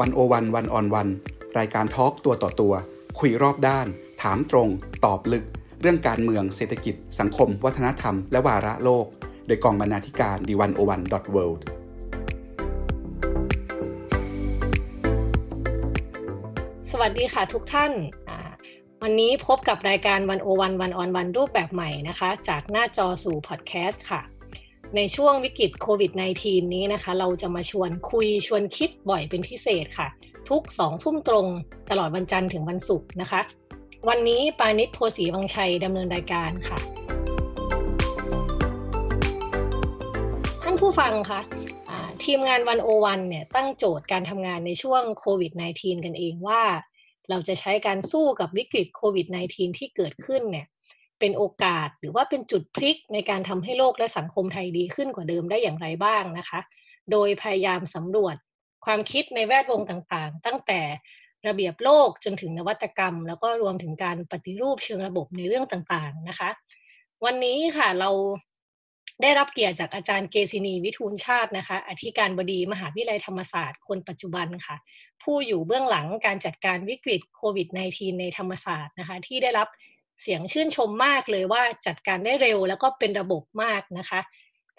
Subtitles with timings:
[0.00, 1.08] วันโอวันวันออนวัน
[1.58, 2.74] รายการทอล์กตัวต่อตัว
[3.18, 3.86] คุยรอบด้าน
[4.22, 4.68] ถามตรง
[5.04, 5.44] ตอบลึก
[5.80, 9.06] เรื่องการเมืองเศรษฐกิจ สังคม วัฒนธรรม และวาระโลก
[9.46, 11.64] โดยกองบรรณาธิการดีวันโอวันดอทเวิลด์
[16.90, 17.92] สวัสดีค่ะทุกท่าน
[19.02, 24.22] วันนี้พบกับรายการวันโอวันวันออนวันรูปแบบใหม่นะคะ จากหน้าจอสู่พอดแคสต์ค่ะ
[24.96, 26.12] ในช่วงวิกฤตโควิด
[26.42, 30.08] -19 นี้นะคะ เราจะมาชวนคุยชวนคิดบ่อยเป็นพิเศษค่ะ
[30.48, 31.46] ทุกสองทุ่มตรง
[31.90, 33.40] ตลอดวันจันทร์ถึงวันศุกร์นะคะ
[34.08, 36.78] วันนี้ปานิชโพสีวังชัยดำเนินรายการค่ะ
[40.62, 41.40] ท่านผู้ฟังคะ
[42.24, 46.62] ทีมงานวันโอวันเนี่ยตั้งโจทย์การทำงานในช่วงโควิด -19 กันเองว่า
[47.30, 50.66] เราจะใช้การสู้กับวิกฤตโควิด -19 ที่เกิดขึ้นเนี่ย
[51.20, 56.60] เป็นโอกาสหรือว่าเป็นจุดพลิกในการทำให้โลกและสังคมไทยดีขึ้นกว่าเดิมได้อย่างไรบ้างนะคะ
[57.10, 58.36] โดยพยายามสำรวจ
[58.84, 60.80] ความคิดในแวดวงต่างๆ ตั้งแต่
[61.48, 66.50] ระเบียบโลกจนถึงนวัตกรรม แล้วก็รวมถึงการปฏิรูปเชิงระบบในเรื่องต่างๆนะคะ
[67.24, 68.10] วันนี้ค่ะเรา
[69.22, 74.76] ได้รับเกียรติจากอาจารย์เกษินีวิทูลชาตินะคะ อธิการบดีมหาวิทยาลัยธรรมศาสตร์คนปัจจุบันค่ะ
[75.22, 79.68] ผู้อยู่เบื้องหลังการจัดการวิกฤตโควิด -19 ในธรรมศาสตร์นะคะ ที่ได้รับ
[80.22, 84.20] เสียงชื่นชมมากเลยว่าจัดการได้เร็วแล้วก็เป็นระบบมากนะคะ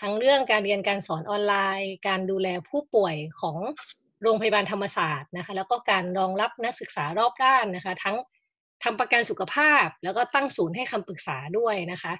[0.01, 3.57] ทั้งเรื่องการเรียนการสอนออนไลน์ การดูแลผู้ป่วยของ
[4.23, 8.15] โรงพยาบาลธรรมศาสตร์นะคะแล้วก็การรองรับนักศึกษารอบด้านนะคะ ทั้ง
[8.83, 12.13] ทำประกันสุขภาพ แล้วก็ตั้งศูนย์ให้คำปรึกษาด้วยนะคะ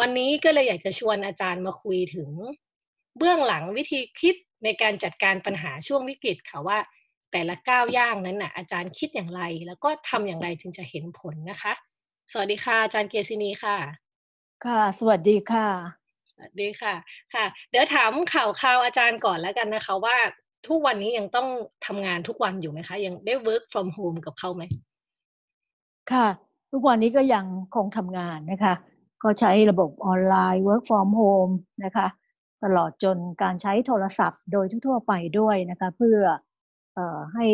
[0.00, 2.30] วันนี้ก็เลยอยากจะชวนอาจารย์มาคุยถึง
[3.18, 6.78] เบื้องหลังวิธีคิดในการจัดการปัญหาช่วงวิกฤตค่ะว่า
[7.32, 11.72] แต่ละก้าวย่างนั้นน่ะอาจารย์คิดอย่างไร แล้วก็ทำอย่างไรจึงจะเห็นผลนะคะ
[12.34, 13.76] สวัสดีค่ะ อาจารย์เกษินีค่ะ
[14.64, 15.68] ค่ะ สวัสดีค่ะ
[16.32, 16.94] สวัสดีค่ะ
[17.34, 20.16] ค่ะ เดี๋ยวถามข่าวคราวอาจารย์ก่อนแล้วกันนะคะ ว่า
[20.68, 21.48] ทุกวันนี้ยังต้อง
[21.86, 24.62] ทำงานทุกวันอยู่ไหมคะ ยังได้ work from home กับเขาไหม
[26.12, 26.28] ค่ะ
[26.72, 28.74] ทุกวันนี้ก็ยังคงทำงานนะคะ
[29.22, 32.06] ก็ใช้ระบบออนไลน์ work from home นะคะ
[32.64, 36.18] ตลอดจนการใช้โทรศัพท์โดยทั่วไปด้วยนะคะ เพื่อ
[36.98, 37.00] อ
[37.34, 37.46] ให้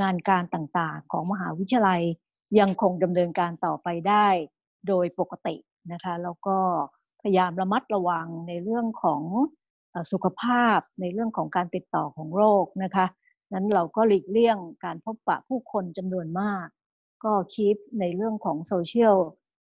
[0.00, 2.02] งานการต่างๆของมหาวิทยาลัย
[2.60, 4.26] ยังคงดำเนินการต่อไปได้
[4.88, 5.56] โดยปกติ
[5.92, 6.58] นะคะแล้วก็
[7.22, 9.22] พยายามระมัดระวังในเรื่องของ
[10.12, 13.06] สุขภาพในเรื่องของการติดต่อของโรคนะคะ
[13.52, 16.66] นั้นเราก็หลีกเลี่ยงการพบปะผู้คนจำนวนมาก
[17.24, 19.16] ก็คีปในเรื่องของโซเชียล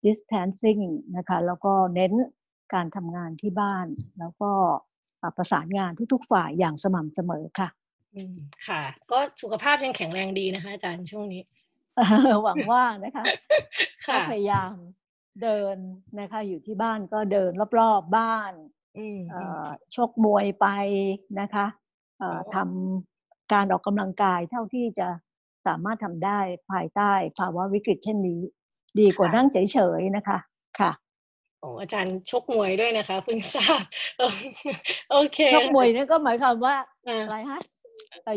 [0.04, 0.82] distancing
[1.16, 2.12] นะคะแล้วก็เน้น
[2.74, 3.86] การทำงานที่บ้าน
[4.18, 4.50] แล้วก็
[5.36, 7.68] ประสานงานทุกๆฝ่ายอย่างสม่ำเสมอค่ะ
[8.14, 8.36] อืม
[8.66, 11.42] ค่ะ ก็สุขภาพยังแข็งแรงดีนะคะอาจารย์ช่วงนี้
[12.44, 13.24] หวังว่านะคะ
[14.08, 14.72] ก็พยายาม
[15.42, 15.76] เดิน
[16.20, 18.52] นะคะ อยู่ที่บ้านก็เดินรอบๆบ้าน
[19.94, 20.66] ชกมวยไป
[21.40, 21.66] นะคะ
[22.54, 25.08] ทำการออกกำลังกายเท่าที่จะ
[25.66, 26.38] สามารถทำได้
[26.70, 28.40] ภายใต้ภาวะวิกฤตเช่นนี้
[29.00, 30.38] ดีกว่านั่งเฉยๆนะคะ
[30.80, 30.92] ค่ะ
[31.60, 33.82] โอ้อาจารย์ชกมวยด้วยนะคะเพิ่งทราบ
[35.10, 36.74] โอเคชกมวยนี่ก็หมายความว่า
[37.06, 37.60] อะไรฮะ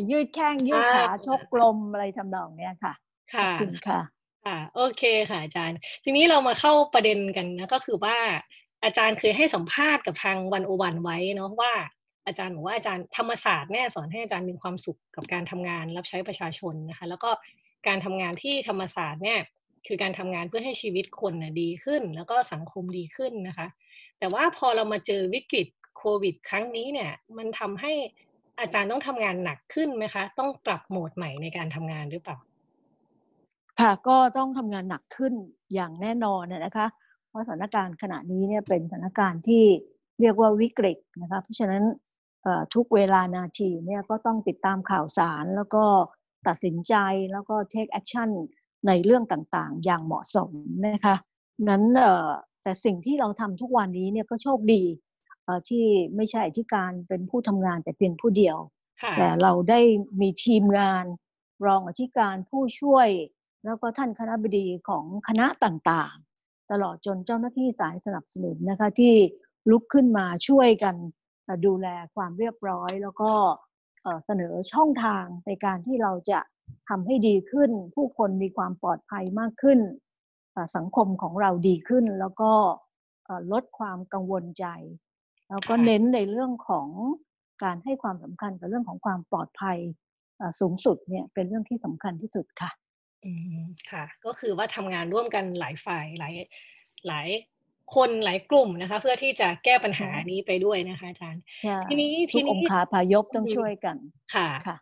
[0.09, 2.94] ยืดแข้งยืดขาชกกลมอะไรทำนองเนี้ยค่ะ
[3.34, 4.00] ค่ะคุณค่ะ
[4.46, 8.18] ค่ะ โอเคค่ะอาจารย์ ทีนี้เรามาเข้าประเด็นกันนะก็คือว่า
[8.84, 11.74] อาจารย์เคยให้สัมภาษณ์กับทางวันโอวันไว้เนาะว่า
[12.28, 17.30] อาจารย์บอกว่าอาจารย์ธรรมศาสตร์แน่สอนให้อาจารย์มีความสุขกับการทำงานรับใช้ประชาชนนะคะ แล้วก็
[17.88, 19.40] การทำงานที่ธรรมศาสตร์เนี่ย
[19.88, 23.68] คือการทำงานเพื่อให้ชีวิตคนนะดีขึ้น แล้วก็สังคมดีขึ้นนะคะ
[24.19, 25.68] แต่ว่าพอเรามาเจอวิกฤต
[25.98, 27.94] โควิด ครั้งนี้เนี่ยมันทำให้
[28.59, 32.38] อาจารย์ต้องทำงานหนักขึ้นไหมคะ ต้องปรับโหมดใหม่ในการทำงานหรือเปล่า
[33.79, 35.33] ค่ะก็ต้องทำงานหนักขึ้น
[35.73, 36.87] อย่างแน่นอนนะคะ
[37.29, 39.63] เพราะสถานการณ์ขณะนี้เนี่ยเป็นสถานการณ์ที่
[40.19, 41.83] เรียกว่าวิกฤตนะคะเพราะฉะนั้น
[42.73, 45.83] ทุกเวลานาทีเนี่ยก็ต้องติดตามข่าวสารแล้วก็
[46.47, 46.93] ตัดสินใจ
[47.31, 48.29] แล้วก็ take action
[48.87, 50.51] ในเรื่องต่างๆ อย่างเหมาะสม
[50.88, 51.15] นะคะ
[51.69, 51.83] นั้น
[52.63, 54.83] แต่สิ่งที่เราทำทุกวันนี้เนี่ยก็โชคดี
[55.69, 58.57] ที่ไม่ใช่ที่การเป็นผู้ทำงานแต่เพียงผู้เดียว
[59.17, 59.79] แต่เราได้
[60.21, 61.06] มีทีมงาน
[61.65, 63.07] รองอธิการผู้ช่วย
[63.66, 69.13] แล้วก็ท่านคณะบดีของคณะต่างๆ ตลอดจนเจ้าหน้าที่สายสนับสนุนนะคะที่
[69.69, 70.96] ลุกขึ้นมาช่วยกัน
[71.66, 73.31] ดูแลความเรียบร้อย แล้วก็
[74.25, 76.40] เสนอช่องทางในการที่เราจะ
[76.90, 79.80] ทำให้ดีขึ้น ผู้คนมีความปลอดภัยมากขึ้น
[80.75, 82.52] สังคมของเราดีขึ้น แล้วก็
[83.52, 84.66] ลดความกังวลใจ
[85.50, 86.88] แล้วก็เน้นในเรื่องของ
[87.63, 89.78] การให้ความสำคัญกับเรื่องของความปลอดภัย
[90.60, 92.72] สูงสุดเนี่ยเป็นเรื่องที่สำคัญที่สุดค่ะ
[93.25, 96.33] อืมค่ะ ก็คือว่าทำงานร่วมกันหลายฝ่ายหลาย
[97.07, 97.27] หลาย
[97.95, 101.41] คนหลายกลุ่มนะคะ เพื่อที่จะแก้ปัญหานี้ไปด้วยนะคะ อาจารย์
[101.89, 103.97] ทีนี้ทีนี้องค์ขาพายกต้องช่วยกัน
[104.35, 104.77] ค่ะค่ะ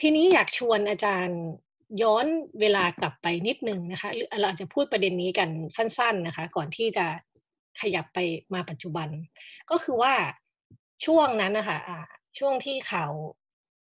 [0.00, 1.40] ทีนี้อยากชวนอาจารย์
[2.02, 2.26] ย้อน
[2.60, 4.10] เวลากลับไปนิดนึงนะคะ
[4.40, 7.06] เราอาจจะพูดประเด็นนี้กันสั้น ๆนะคะ ก่อนที่จะ
[7.80, 8.18] ขยับไป
[8.54, 9.08] มาปัจจุบัน
[9.70, 10.14] ก็คือว่า
[11.06, 12.00] ช่วงนั้นนะคะะ
[12.38, 13.12] ช่วงที่ข่าว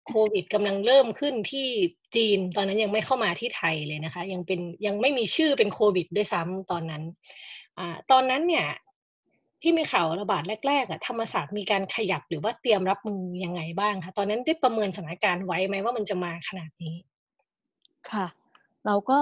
[0.09, 1.69] โควิดกำลังเริ่มขึ้นที่
[2.17, 7.03] จีน ตอนนั้นยังไม่เข้ามาที่ไทยเลยนะคะ ยังเป็นยังไม่มีชื่อเป็นโควิดด้วยซ้ำตอนนั้น
[7.79, 8.67] อตอนนั้นเนี่ย
[9.63, 16.97] ที่มีข่าวระบาดแรกๆอะธรรมศาสตร์มีการขยับหรือว่าเตรียมรับมือยังไงบ้างคะตอนนั้นได้ประเมินสถานการณ์ไว้ไหมว่ามันจะมาขนาดนี้
[18.11, 18.27] ค่ะ
[18.87, 19.19] เราก็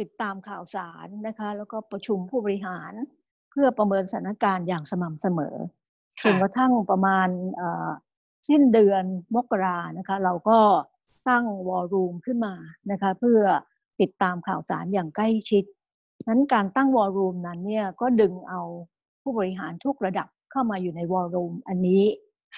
[0.00, 2.92] ติดตามข่าวสารนะคะ แล้วก็ประชุมผู้บริหาร
[3.50, 5.56] เพื่อประเมินสถานการณ์อย่างสม่ำเสมอ
[6.24, 7.28] จนกระทั่งประมาณ
[8.46, 9.04] สิ้นเดือน
[9.34, 10.58] มกรานะคะเราก็
[11.28, 12.54] ตั้งวอลลุ่มขึ้นมา
[12.90, 13.40] นะคะเพื่อ
[14.00, 15.64] ติดตามข่าวสารอย่างใกล้ชิด
[16.28, 18.62] นั้นการตั้งวอลลุ่มนั้นเนี่ยก็ดึงเอา
[19.22, 22.02] ผู้บริหารทุกระดับเข้ามาอยู่ในวอลลุ่มอันนี้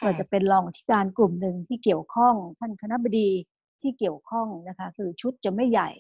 [0.03, 3.31] เราจะเป็นรองที่การกลุ่มหนึ่งที่เกี่ยวข้องท่านคณะบดี
[3.83, 5.91] ที่เกี่ยวข้องนะคะคือชุดจะไม่ใหญ่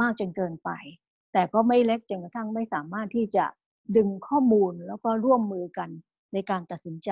[0.00, 0.70] มากจนเกินไป
[1.32, 3.44] แต่ก็ไม่เล็กจนกระทั่งไม่สามารถที่จะ
[3.96, 5.90] ดึงข้อมูลแล้วก็ร่วมมือกัน
[6.32, 7.10] ในการตัดสินใจ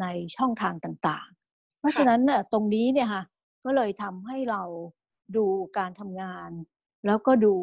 [0.00, 2.20] ในช่องทางต่างๆ เพราะฉะนั้น
[2.52, 3.22] ตรงนี้เนี่ยค่ะ
[3.64, 4.62] ก็เลยทำให้เรา
[5.36, 5.46] ดู
[5.78, 6.50] การทำงาน
[7.06, 7.54] แล้วก็ดู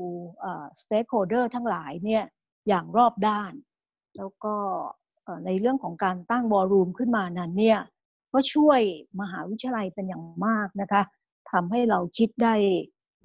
[0.82, 2.24] stakeholder ทั้งหลายเนี่ย
[2.68, 3.54] อย่างรอบด้าน
[4.18, 4.56] แล้วก็
[5.46, 7.80] ในเรื่องของการตั้ง war room ขึ้นมานั้นเนี่ย
[8.34, 8.82] ก็ช่วย
[9.22, 11.02] มหาวิทยาลัยเป็นอย่างมากนะคะ
[11.52, 12.56] ทำให้เราคิดได้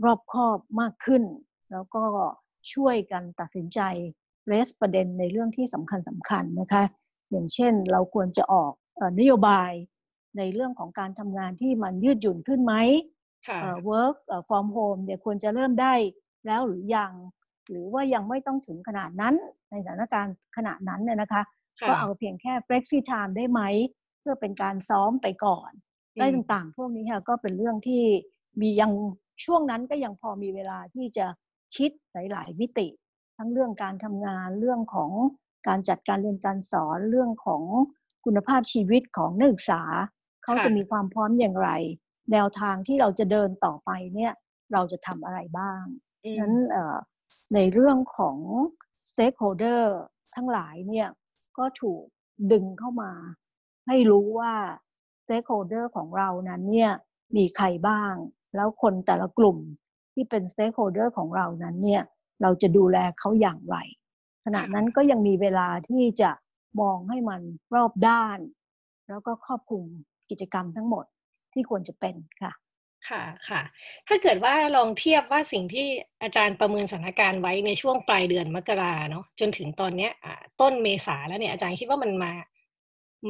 [0.04, 1.22] รอบคอบมากขึ้น
[1.72, 2.04] แล้วก็
[2.72, 3.80] ช่วยกันตัดสินใจ
[4.46, 6.82] raise ประเด็นในเรื่องที่สำคัญสำคัญนะคะ
[7.32, 8.72] อย่างเช่น เราควรจะออก
[9.18, 9.72] นโยบาย
[10.38, 12.74] ในเรื่องของการทำงานที่มันยืดหยุ่นขึ้นไหม
[13.90, 14.16] work
[14.48, 15.94] from home เนี่ยควรจะเริ่มได้
[16.46, 17.12] แล้วหรือยัง
[17.68, 19.34] หรือว่ายังไม่ต้องถึงขนาดนั้น
[19.70, 21.42] ในสถานการณ์ขณะนั้นเนี่ยนะคะ
[21.88, 23.60] ก็เอาเพียงแค่ flexi time ได้ไหม
[24.20, 25.70] เพื่อเป็นการซ้อมไปก่อน
[26.18, 28.04] ได้ต่างๆ พวกนี้ค่ะก็เป็นเรื่องที่
[28.60, 28.92] มียัง
[29.44, 31.26] ช่วงนั้นก็ยังพอมีเวลาที่จะ
[31.76, 32.86] คิดหลาย ๆ มิติ
[33.36, 35.10] ทั้งเรื่องการทำงานเรื่องของ
[35.66, 37.62] การจัดการเรียนการสอนเรื่องของ
[38.24, 39.82] คุณภาพชีวิตของนักศึกษา
[40.44, 41.70] เขาจะมีความพร้อมอย่างไร
[42.32, 44.32] แนวทางที่เราจะเดินต่อไปเนี่ย
[44.72, 45.82] เราจะทำอะไรบ้าง
[46.40, 46.54] นั้น
[47.54, 48.38] ในเรื่องของ
[49.10, 49.82] stakeholder
[50.34, 51.08] ทั้งหลายเนี่ย
[51.58, 52.02] ก็ถูก
[52.52, 53.12] ดึงเข้ามา
[53.86, 54.54] ให้รู้ว่า
[55.24, 56.92] stakeholder ของเรานั้นเนี่ย
[57.36, 58.14] มีใครบ้าง
[58.56, 59.58] แล้วคนแต่ละกลุ่ม
[60.14, 62.02] ที่เป็น stakeholder ของเรานั้นเนี่ย
[62.42, 63.76] เราจะดูแลเขาอย่างไร
[64.44, 66.30] ขณะนั้นก็ยังมีเวลาที่จะ
[66.80, 67.40] มองให้มัน
[67.74, 68.38] รอบด้าน
[69.08, 69.84] แล้วก็ครอบคลุม
[70.30, 71.04] กิจกรรมทั้งหมด
[71.52, 72.52] ที่ควรจะเป็นค่ะ
[73.08, 73.62] ค่ะค่ะ
[74.08, 75.86] ถ้าเกิดว่าลองเทียบว่าสิ่งที่
[76.22, 80.12] อาจารย์ประเมินสถานการณ์ไว้ในช่วงปลายเดือนมกราเนาะจนถึงตอนเนี้ย
[80.60, 82.32] ต้นเมษาแล้วเนี่ยอาจารย์คิดว่ามันมา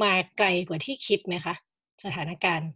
[0.01, 1.55] มาไกลกว่าที่คิดไหมคะ
[2.03, 2.69] สถานการณ์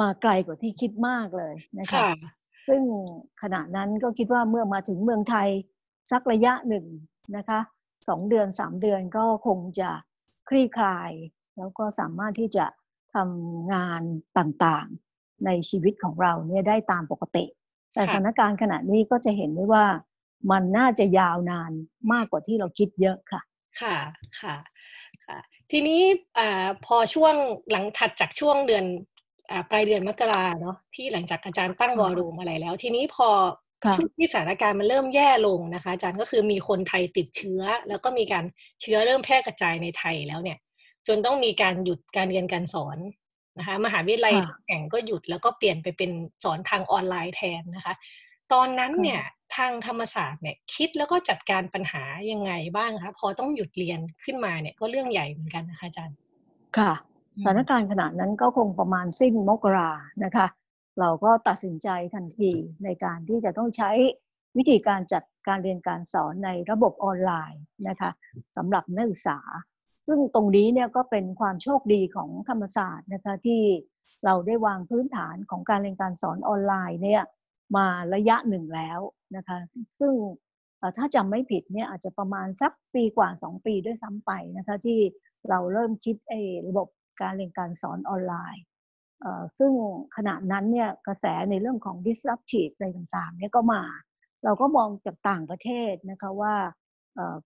[0.00, 2.08] มาไกลกว่าที่คิดมากเลยนะคะ
[2.66, 2.82] ซึ่ง
[3.42, 5.48] ขณะนั้นก็คิดว่าเมื่อมาถึงเมืองไทย
[6.10, 6.86] สักระยะหนึ่ง
[7.36, 7.60] นะคะ
[8.08, 9.90] สองเดือนสามเดือนก็คงจะ
[10.48, 11.10] คลี่คลาย
[11.58, 12.66] แล้วก็สามารถที่จะ
[13.14, 14.02] ทำงาน
[14.38, 17.44] ต่างๆในชีวิตของเราเนี่ยได้ตามปกติ
[17.92, 19.86] แต่สถานการณ์ขณะนี้ก็จะเห็นได้ว่า
[20.50, 21.72] มันน่าจะยาวนาน
[22.12, 23.40] มากกว่าที่เราคิดเยอะค่ะ
[23.80, 23.96] ค่ะ
[24.40, 24.56] ค่ะ
[25.26, 25.38] ค่ะ
[25.70, 26.02] ทีนี้
[26.38, 26.40] อ
[26.86, 27.34] พอช่วง
[27.70, 28.84] หลังถัดจากช่วงเดือน
[29.50, 33.28] อปลายเดือนมกราเนาะที่หลังจากอาจารย์ตั้งวอลลุ่มอะไรแล้ว ทีนี้พอ
[33.96, 38.44] ช่วงที่สถานการณ์มันเริ่มแย่ลงนะคะ อาจารย์ก็คือมีคนไทยติดเชื้อ แล้วก็มีการ
[38.82, 40.58] เชื้อเริ่มแพร่กระจายในไทยแล้วเนี่ย
[41.08, 42.98] จนต้องมีการหยุดการเรียนการสอน
[43.58, 44.34] นะคะ มหาวิทยาลัย
[44.68, 46.10] แห่งก็หยุดแล้วก็เปลี่ยนไปเป็น
[46.44, 47.94] สอนทางออนไลน์แทนนะคะ
[48.52, 49.22] ตอนนั้นเนี่ย
[49.56, 56.16] ทางธรรมศาสตร์เนี่ยคิดแล้วก็จัดการปัญหายังไงบ้างคะพอต้องหยุดเรียนขึ้นมาเนี่ยก็เรื่องใหญ่เหมือนกันนะคะอาจารย์
[56.78, 56.92] ค่ะ
[57.44, 59.90] สถานการณ์ขนาดนั้นก็คงประมาณสิ้นมกรา
[60.24, 60.46] นะคะ
[61.00, 62.50] เราก็ตัดสินใจทันที
[62.84, 63.90] ในการที่จะต้องใช้
[64.56, 68.10] วิธีการจัดการเรียนการสอนในระบบออนไลน์นะคะ
[68.56, 69.38] สำหรับนักศึกษา
[70.06, 73.62] ซึ่งตรงนี้เนี่ยก็เป็นความโชคดีของธรรมศาสตร์นะคะที่
[74.24, 77.22] เราได้วางพื้นฐานของการเรียนการสอนออนไลน์เนี่ย
[77.76, 79.00] มาระยะหนึ่งแล้ว
[79.36, 79.58] นะคะ
[80.00, 80.12] ซึ่ง
[80.96, 84.98] ถ้าจำไม่ผิดเนี่ยอาจจะประมาณสักปีกว่า 2 ปีด้วยซ้ำไปนะคะที่
[85.48, 86.34] เราเริ่มคิดเอ
[86.68, 86.88] ระบบ
[87.22, 88.62] การเรียนการสอนออนไลน์
[89.58, 89.72] ซึ่ง
[90.16, 93.82] ขณะนั้นเนี่ยกระแสในเรื่องของ disruptive อะไรต่างๆเนี่ยก็มา
[94.44, 96.54] เราก็มองจากต่างประเทศนะคะว่า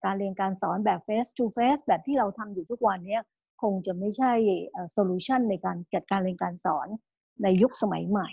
[0.04, 3.18] การเรียนการสอนแบบ face to face แบบที่เราทำอยู่ทุกวันนี้
[3.62, 4.32] คงจะไม่ใช่
[4.92, 6.88] โซลูชันในการจัดการเรียนการสอน
[7.42, 8.28] ในยุคสมัยใหม่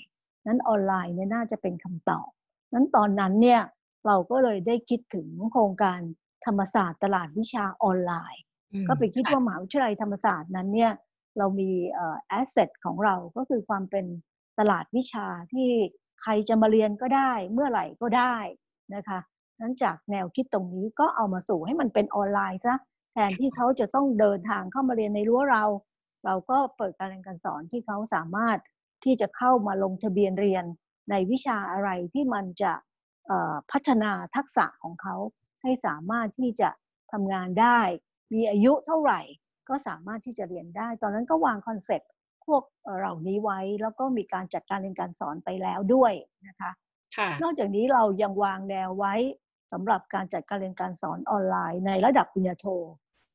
[0.47, 2.29] นั้นออนไลน์เนี่ยน่าจะเป็นคำตอบ
[2.73, 3.61] นั้นตอนนั้นเนี่ย
[4.07, 5.99] เราก็เลยได้คิดถึงโครงการ
[6.45, 8.43] ธรรมศาสตร์ตลาดวิชาออนไลน์
[8.87, 10.91] ก็ไปคิดว่ามหาวิทยาลัยธรรมศาสตร์นั้นเนี่ย
[11.37, 11.71] เรามี
[12.27, 14.05] แอสเซทของเราก็คือความเป็น
[14.59, 15.69] ตลาดวิชาที่
[16.21, 18.35] ใครจะมาเรียนก็ได้เมื่อไหร่ก็ได้
[18.95, 19.19] นะคะ
[19.59, 22.75] นั้นจากแนวคิดตรงนี้ก็เอามาสู่ให้มันเป็นออนไลน์ซะ
[23.13, 25.63] แทนที่เขาจะต้องเดินทางเข้ามาเรียนในรั้วเรา
[26.25, 28.57] เราก็เปิดการเรียนการสอนที่เขาสามารถ
[29.03, 30.65] ที่จะเข้ามาลงทะเบียนเรียน
[31.09, 32.73] ในวิชาอะไรที่มันจะ
[33.71, 35.15] พัฒนาทักษะของเขา
[35.61, 36.69] ให้สามารถที่จะ
[37.11, 37.79] ทำงานได้
[38.33, 39.21] มีอายุเท่าไหร่
[39.69, 42.09] ก็สามารถที่จะเรียนได้ ตอนนั้นก็วางคอนเซ็ปต์
[42.45, 42.63] พวก
[42.97, 46.13] เหล่านี้ไว้ แล้วก็มีการจัดการเรียนการสอนไปแล้วด้วย
[46.47, 46.71] นะคะ
[47.41, 49.15] นอกจากนี้เรายังวางแนวไว้
[49.71, 52.65] สำหรับการจัดการเรียนการสอนออนไลน์ในระดับปริญญาโท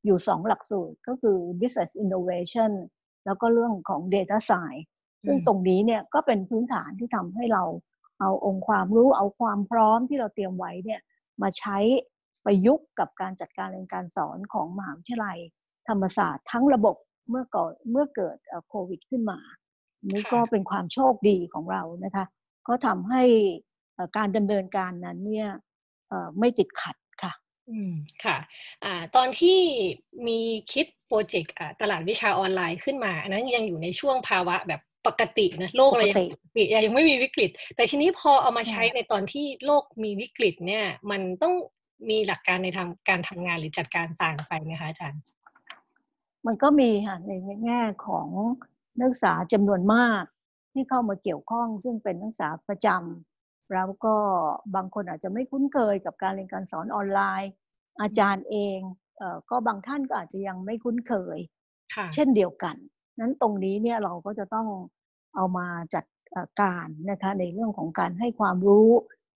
[0.04, 2.72] อยู่สองหลักสูตรก็คือ business innovation
[3.26, 4.84] แล้วก็เรื่องของ data science
[5.26, 7.64] ซึ่งตรงนี้เนี่ยก็เป็นพื้นฐานที่ทำให้เรา
[8.20, 11.00] เอาองค์ความรู้เอาความพร้อมที่เราเตรียมไว้เนี่ย
[11.42, 11.78] มาใช้
[12.44, 15.38] ประยุกต์กับการจัดการเรียนการสอนของมหาวิทยาลัย
[15.88, 16.96] ธรรมศาสตร์ทั้งระบบ
[17.30, 18.36] เมื่อก่อนเมื่อเกิด
[18.68, 19.38] โควิดขึ้นมา
[20.08, 22.24] นี่ก็เป็นความโชคดีของเรานะคะ
[22.68, 23.22] ก็ทำให้
[24.16, 25.48] การดำเนินการนั้นเนี่ย
[26.38, 27.32] ไม่ติดขัดค่ะ
[27.70, 27.92] อืม
[28.24, 28.36] ค่ะ
[28.84, 29.58] อ่าตอนที่
[30.26, 30.38] มี
[30.72, 41.54] คิดโปรเจกต์ตลาดวิชาออนไลน์ขึ้นมาอันนั้นยังอยู่ในช่วงภาวะแบบปกตินะโลกเลยยังปกติยังไม่มีวิกฤต แต่ทีนี้พอเอามาใช้ในตอนที่โลกมีวิกฤตเนี่ย มันต้อง
[42.10, 45.22] มีหลักการในทางการทำงานหรือจัดการต่างไปไหมคะอาจารย์
[46.46, 47.32] มันก็มีค่ะใน
[47.64, 48.28] แง่ของ
[49.00, 50.22] นักศึกษาจำนวนมาก
[50.72, 54.14] ที่เข้ามาเกี่ยวข้องซึ่งเป็นนักศึกษาประจำแล้วก็
[54.74, 57.50] บางคนอาจจะไม่คุ้นเคยกับการเรียนการสอนออนไลน์
[58.00, 58.78] อาจารย์เอง
[59.18, 61.38] เอก็บางท่านก็อาจจะยังไม่คุ้นเคย
[62.14, 62.76] เช่นเดียวกัน
[63.20, 64.68] นั้นตรงนี้เนี่ยเราก็จะต้อง
[65.34, 66.04] เอามาจัด
[66.60, 68.88] การนะคะในเรื่องของการให้ความรู้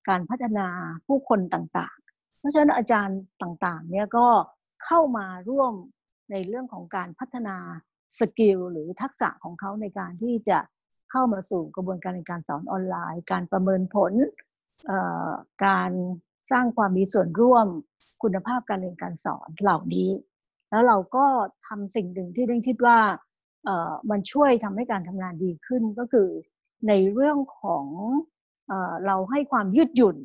[0.09, 0.69] การพัฒนา
[1.07, 4.27] ผู้คนต่างๆ เพราะฉะนั้นอาจารย์ต่างๆเนี่ยก็
[4.85, 5.73] เข้ามาร่วม
[6.31, 7.57] ในเรื่องของการพัฒนา
[8.19, 10.59] สกิลหรือทักษะของเขาในการที่จะ
[11.11, 14.13] เข้ามาสู่กระบวนการในการสอนออนไลน์ การประเมินผล
[15.67, 15.91] การ
[16.51, 17.67] สร้างความมีส่วนร่วม
[18.23, 20.11] คุณภาพการเรียนการสอนเหล่านี้
[20.71, 21.27] แล้วเราก็
[21.67, 22.99] ทำสิ่งหนึ่งที่ได้คิดว่า
[24.11, 26.29] มันช่วยทำให้การทำงานดีขึ้นก็คือ
[26.89, 27.87] ในเรื่องของ
[29.07, 30.17] เราให้ความยืดหยุ่น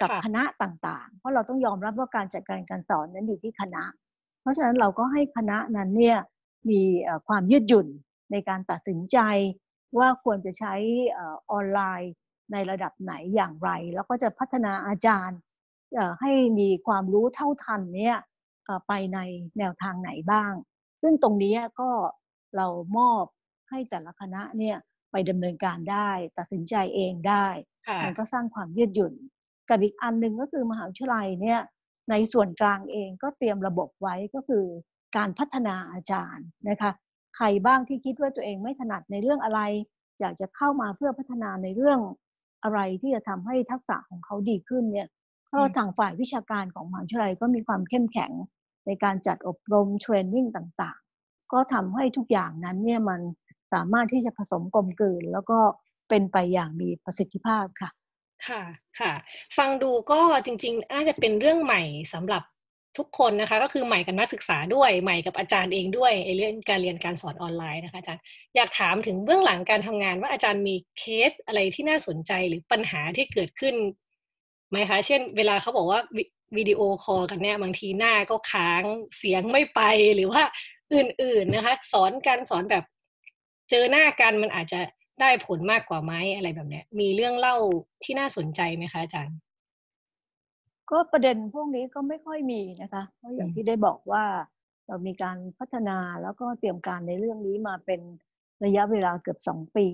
[0.00, 3.84] กับคณะต่างๆ เพราะเราต้องยอมรับว่าการจัดการการสอนนั้นอยู่ที่คณะ
[4.44, 6.18] เพราะฉะนั้นเราก็ให้คณะนั้นเนี่ย
[6.70, 6.80] มี
[7.28, 7.86] ความยืดหยุ่น
[8.32, 9.18] ในการตัดสินใจ
[9.98, 10.74] ว่าควรจะใช้
[11.50, 12.12] ออนไลน์
[12.52, 15.38] ในระดับไหนอย่างไร แล้วก็จะพัฒนาอาจารย์
[16.20, 18.16] ให้มีความรู้เท่าทันเนี่ย
[18.88, 19.18] ไปใน
[19.58, 20.52] แนวทางไหนบ้าง
[21.02, 21.90] ซึ่งตรงนี้ก็
[22.56, 22.66] เรา
[22.98, 23.24] มอบ
[23.70, 24.76] ให้แต่ละคณะเนี่ย
[25.12, 27.46] ไปดำเนินการได้ ตัดสินใจเองได้
[28.04, 29.14] มันก็สร้างความยืดหยุ่น
[29.68, 31.60] กับอีกอันหนึ่งก็คือมหาวิทยาลัยเนี่ย
[32.10, 34.64] ในส่วนกลางเองก็เตรียมระบบไว้ก็คือ
[35.16, 36.90] การพัฒนาอาจารย์นะคะ
[37.36, 39.60] ใครบ้างที่คิดว่าตัวเองไม่ถนัดในเรื่องอะไร
[40.20, 42.00] อยากจะเข้ามาเพื่อพัฒนาในเรื่อง
[42.64, 45.08] อะไรที่จะทำให้ทักษะของเขาดีขึ้นเนี่ย
[45.52, 48.32] ก็ทางฝ่ายวิชาการของมหาวิทยาลัยก็มีความเข้มแข็ง
[48.86, 50.98] ในการจัดอบรมเทรนนิ่งต่าง
[51.52, 53.20] ก็ทำให้ทุกอย่างนั้นเนี่ยมัน
[53.72, 55.58] สามารถที่จะผสมกลมกลืน แล้วก็
[56.08, 57.90] เป็นไปอย่างมีประสิทธิภาพค่ะ
[58.46, 58.62] ค่ะ
[59.00, 59.12] ค่ะ
[59.56, 61.82] ฟังดูก็จริงๆน่าจะเป็นเรื่องใหม่
[62.14, 62.42] สำหรับ
[62.98, 68.22] ทุกคนนะคะ ก็คือใหม่กับนักศึกษาด้วยใหม่กับอาจารย์เองด้วยเรื่องการเรียนการสอนออนไลน์นะคะอาจารย์
[68.56, 73.74] อยากถามถึงเบื้องหลังการทำงานว่าอาจารย์มีเคสอะไรที่น่าสนใจหรือปัญหาที่เกิดขึ้น
[74.70, 76.00] ไหมคะ เช่น เวลาเขาบอกว่า
[76.56, 78.82] วิดีโอคอลกันเนี่ยบางทีหน้าก็ค้าง
[79.18, 79.80] เสียงไม่ไป
[80.14, 80.42] หรือว่า
[80.94, 82.84] อื่นๆนะคะ สอนการสอนแบบ
[83.70, 84.80] เจอหน้ากันมันอาจจะ
[85.20, 87.56] ได้ผลมากกว่าไหมอะไรแบบเนี้ย มีเรื่องเล่า
[88.02, 89.38] ที่น่าสนใจไหมคะอาจารย์
[90.90, 94.24] ก็ประเด็นพวกนี้ก็ไม่ค่อยมีนะคะ เพราะอย่างที่ได้บอกว่า
[94.86, 98.00] เรามีการพัฒนาแล้วก็เตรียมการในเรื่องนี้มาเป็น
[98.64, 99.86] ระยะเวลาเกือบสองปี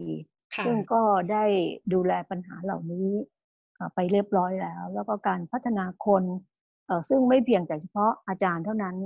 [0.66, 1.44] ซึ่งก็ได้
[1.92, 3.08] ดูแลปัญหาเหล่านี้
[3.94, 6.24] ไปเรียบร้อยแล้ว แล้วก็การพัฒนาคน
[7.08, 8.96] ซึ่งไม่เพียงแต่เฉพาะอาจารย์เท่านั้น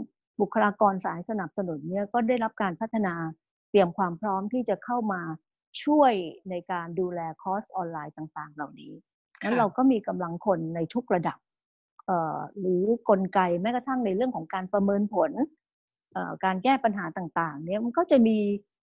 [0.40, 3.14] บุคลากรสายสนับสนุนเนี่ยก็ได้รับการพัฒนา
[3.71, 5.21] เตรียมความพร้อมที่จะเข้ามา
[5.83, 6.12] ช่วย
[6.50, 8.93] ในการดูแลคอร์สออนไลน์ต่าง ๆ เหล่านี้
[9.43, 11.38] นั้นเราก็มีกำลังคนในทุกระดับ
[12.59, 15.31] หรือกลไกแม้กระทั่งในเรื่องของการประเมินผล
[16.45, 18.37] การแก้ปัญหาต่างๆ เนี่ยมันก็จะมี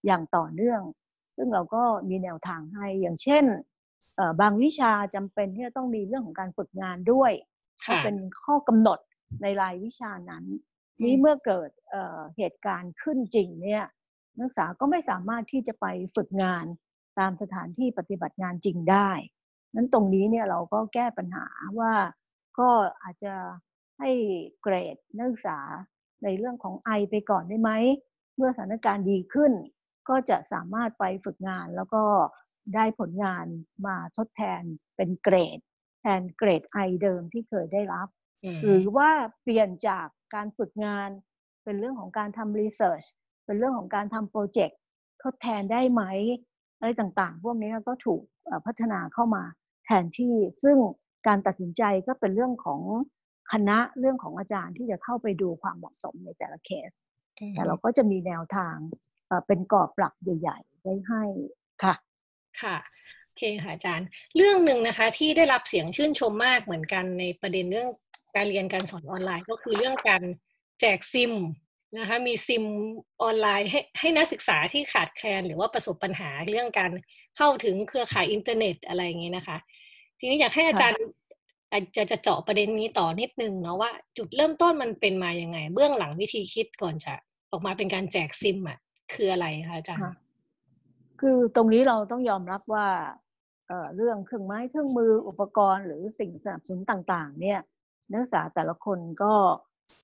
[0.06, 0.82] อย่างต่อเนื่อง
[1.36, 3.44] ซึ่งเราก็มีแนวทางให้อย่างเช่น
[4.42, 7.32] บางวิชาจำเป็นที่จะต้องมีเรื่องของการฝึกงานด้วย
[8.04, 9.00] เป็นข้อกำหนด
[9.42, 10.44] ในรายวิชานั้น
[11.04, 13.84] นี้เมื่อเกิดเเหตุการณ์ขึ้นจริงเนี่ย
[14.40, 15.86] นักศึกษาก็ไม่สามารถที่จะไป
[16.16, 16.66] ฝึกงาน
[17.20, 19.10] ตามสถานที่ปฏิบัติงานจริงได้
[19.76, 21.48] นั้นตรงนี้เนี่ยเราก็แก้ปัญหา
[21.80, 21.94] ว่า
[22.60, 22.70] ก็
[23.04, 23.34] อาจจะ
[24.00, 24.12] ให้
[24.62, 25.60] เกรดนักศึกษา
[26.24, 27.72] ในเรื่องของไอไปก่อนได้ไหม
[28.36, 29.52] เมื่อสถานการณ์ดีขึ้น
[30.10, 32.04] ก็จะสามารถไปฝึกงานแล้วก็
[32.76, 33.46] ได้ผลงาน
[33.88, 34.62] มาทดแทน
[34.96, 35.60] เป็นเกรด
[36.02, 38.08] แทนเกรด I เดิมที่เคยได้รับ
[38.64, 39.10] หรือว่า
[39.42, 41.10] เปลี่ยนจากการฝึกงาน
[41.64, 43.04] เป็นเรื่องของการทำ research
[43.52, 44.80] เป็นเรื่องของการทำโปรเจกต์
[45.24, 46.04] ทดแทนได้ไหม
[46.78, 48.22] อะไรต่างๆ พวกนี้ก็ถูก
[48.66, 49.44] พัฒนาเข้ามา
[49.86, 50.78] แทนที่ซึ่ง
[51.28, 52.82] การตัดสินใจก็เป็นเรื่องของ
[53.52, 56.92] คณะเรื่องของอาจารย์ที่จะเข้าไปดูความเหมาะสมในแต่ละเคส
[57.54, 58.76] แต่เราก็จะมีแนวทาง
[59.48, 61.24] เป็นกรอบหลักใหญ่ ๆ ไว้ให้
[61.84, 61.94] ค่ะ
[62.62, 62.78] ค่ะ
[63.24, 67.90] โอเคค่ะอาจารย์ เรื่องหนึ่งนะคะที่ได้รับเสียงชื่นชมมากเหมือนกันในประเด็นเรื่อง
[68.36, 70.24] การเรียนการสอนออนไลน์ ก็คือเรื่องการ
[70.80, 71.34] แจกซิม
[71.98, 72.66] นะคะมีซิม
[73.22, 76.92] ออนไลน์ให้ให้นักศึกษาที่ขาดแคลน หรือว่าประสบปัญหาเรื่องการ
[77.38, 79.58] เข้าถึงเครือข่ายอินเทอร์เน็ตอะไรอย่างนี้นะคะ
[80.20, 81.02] ทีนี้อยากให้อาจารย์
[81.96, 87.14] จะจะเจาะประเด็นนี้ต่อนิดนึงเนาะว่าจุดเริ่มต้นมันเป็นมาอย่างไง เบื้องหลังวิธีคิดก่อนจะ
[87.52, 88.80] ออกมาเป็นการแจกซิมอะ
[89.14, 90.04] คืออะไรคะอาจารย์
[91.22, 92.88] คือตรงนี้เราต้องยอมรับว่า
[93.96, 97.60] เรื่องเครื่องไม้เครื่องมืออุปกรณ์หรือสิ่งสนับสนุนต่าง ๆ เนี่ย
[98.12, 99.34] นักศึกษาแต่ละคนก็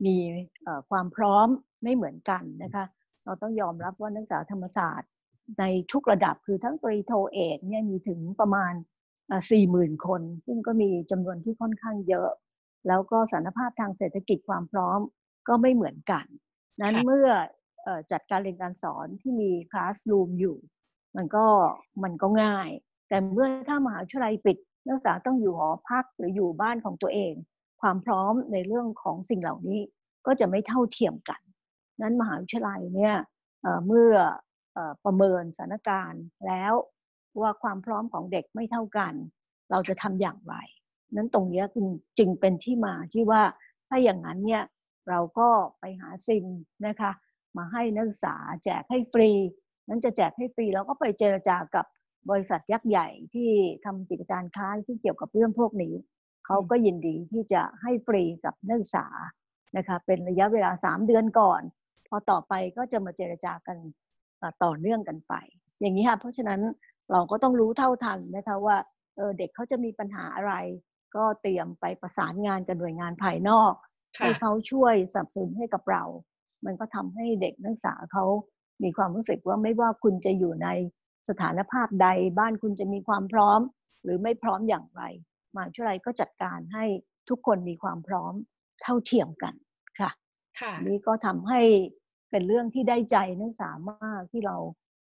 [0.06, 0.16] มี
[0.90, 1.48] ความพร้อม
[1.84, 2.86] ไม่เหมือนกันนะคะ
[3.26, 5.10] เราต้องยอมรับว่านักศึกษาธรรมศาสตร์
[5.60, 8.74] ในทุกระดับคือทั้งปริโทเอกเนี่ยมีถึงประมาณ
[9.52, 12.30] สี่หมื่นคน ซึ่งก็มีจำนวนที่ค่อนข้างเยอะ
[12.88, 15.00] แล้วก็สารภาพทางเศรษฐกิจความพร้อม
[15.48, 16.26] ก็ไม่เหมือนกัน
[16.82, 17.30] นั้นเมื่อ
[18.12, 20.58] จัดการเรียนการสอนที่มีคลาสรูมอยู่
[21.16, 21.46] มันก็
[22.04, 22.70] มันก็ง่าย
[23.10, 27.34] แต่เมื่อถ้ามหาวิทยาลัยปิดนักศึกษาต้องอยู่หอพักหรืออยู่บ้านของตัวเอง
[27.82, 29.80] ความพร้อมในเรื่องของสิ่งเหล่านี้
[30.26, 31.42] ก็จะไม่เท่าเทียมกัน
[32.02, 33.16] นั้นมหาวิทยาลัยเนี่ย
[33.88, 34.14] เมื่อ
[35.06, 36.74] ประเมินสถานการณ์แล้ว
[37.42, 39.14] ว่าความพร้อมของเด็กไม่เท่ากัน
[39.72, 40.56] เราจะทำอย่างไร
[41.16, 41.64] นั้นตรงนี้
[42.18, 43.42] จึงเป็นที่มาที่ว่า
[43.88, 44.64] ถ้าอย่างนั้นเนี่ย
[45.10, 46.46] เราก็ไปหาซิม
[46.88, 47.12] นะคะ
[47.58, 49.32] มาให้นักศึกษาแจกให้ฟรี
[49.88, 51.86] นั้นจะแจกให้ฟรีเราก็ไปเจรจากับ
[52.30, 53.50] บริษัทยักษ์ใหญ่ที่
[53.86, 55.94] ทำกิจการค้าที่เกี่ยวกับเรื่องพวกนี้
[56.48, 59.08] เขาก็ยินดีที่จะให้ฟรีกับนักศึกษา
[59.78, 61.62] นะคะเป็นระยะเวลา 3 เดือนก่อน
[62.08, 63.78] พอต่อไปก็จะมาเจรจากัน
[64.64, 65.34] ต่อเนื่องกันไป
[65.80, 66.62] อย่างนี้ค่ะเพราะฉะนั้น
[67.12, 68.78] เราก็ต้องรู้เท่าทันนะคะว่า
[69.18, 70.54] เเด็กเขาจะมีปัญหาอะไร
[71.16, 73.74] ก็เตรียมไปประสานงานกับหน่วยงานภายนอก
[74.20, 76.04] ให้เขาช่วยสนับสนุนให้กับเรา
[76.66, 78.26] มันก็ทำให้เด็กนักศึกษาเขา
[78.84, 80.68] มีความรู้สึกว่าไม่ว่าคุณจะอยู่ใน
[81.30, 82.08] สถานภาพใด
[82.40, 83.60] บ้านคุณจะมีความพร้อม
[84.04, 85.04] หรือไม่พร้อมอย่างไร
[85.54, 86.86] มหาวิทยาลัยก็จัดการให้
[87.30, 88.34] ทุกคนมีความพร้อม
[88.82, 89.54] เท่าเทียมกัน
[90.00, 90.12] ค่ะ
[90.60, 91.62] ค่ะนี่ก็ทำให้
[92.32, 94.56] เป็นเรื่องที่ได้ใจนักศึกษามากที่เรา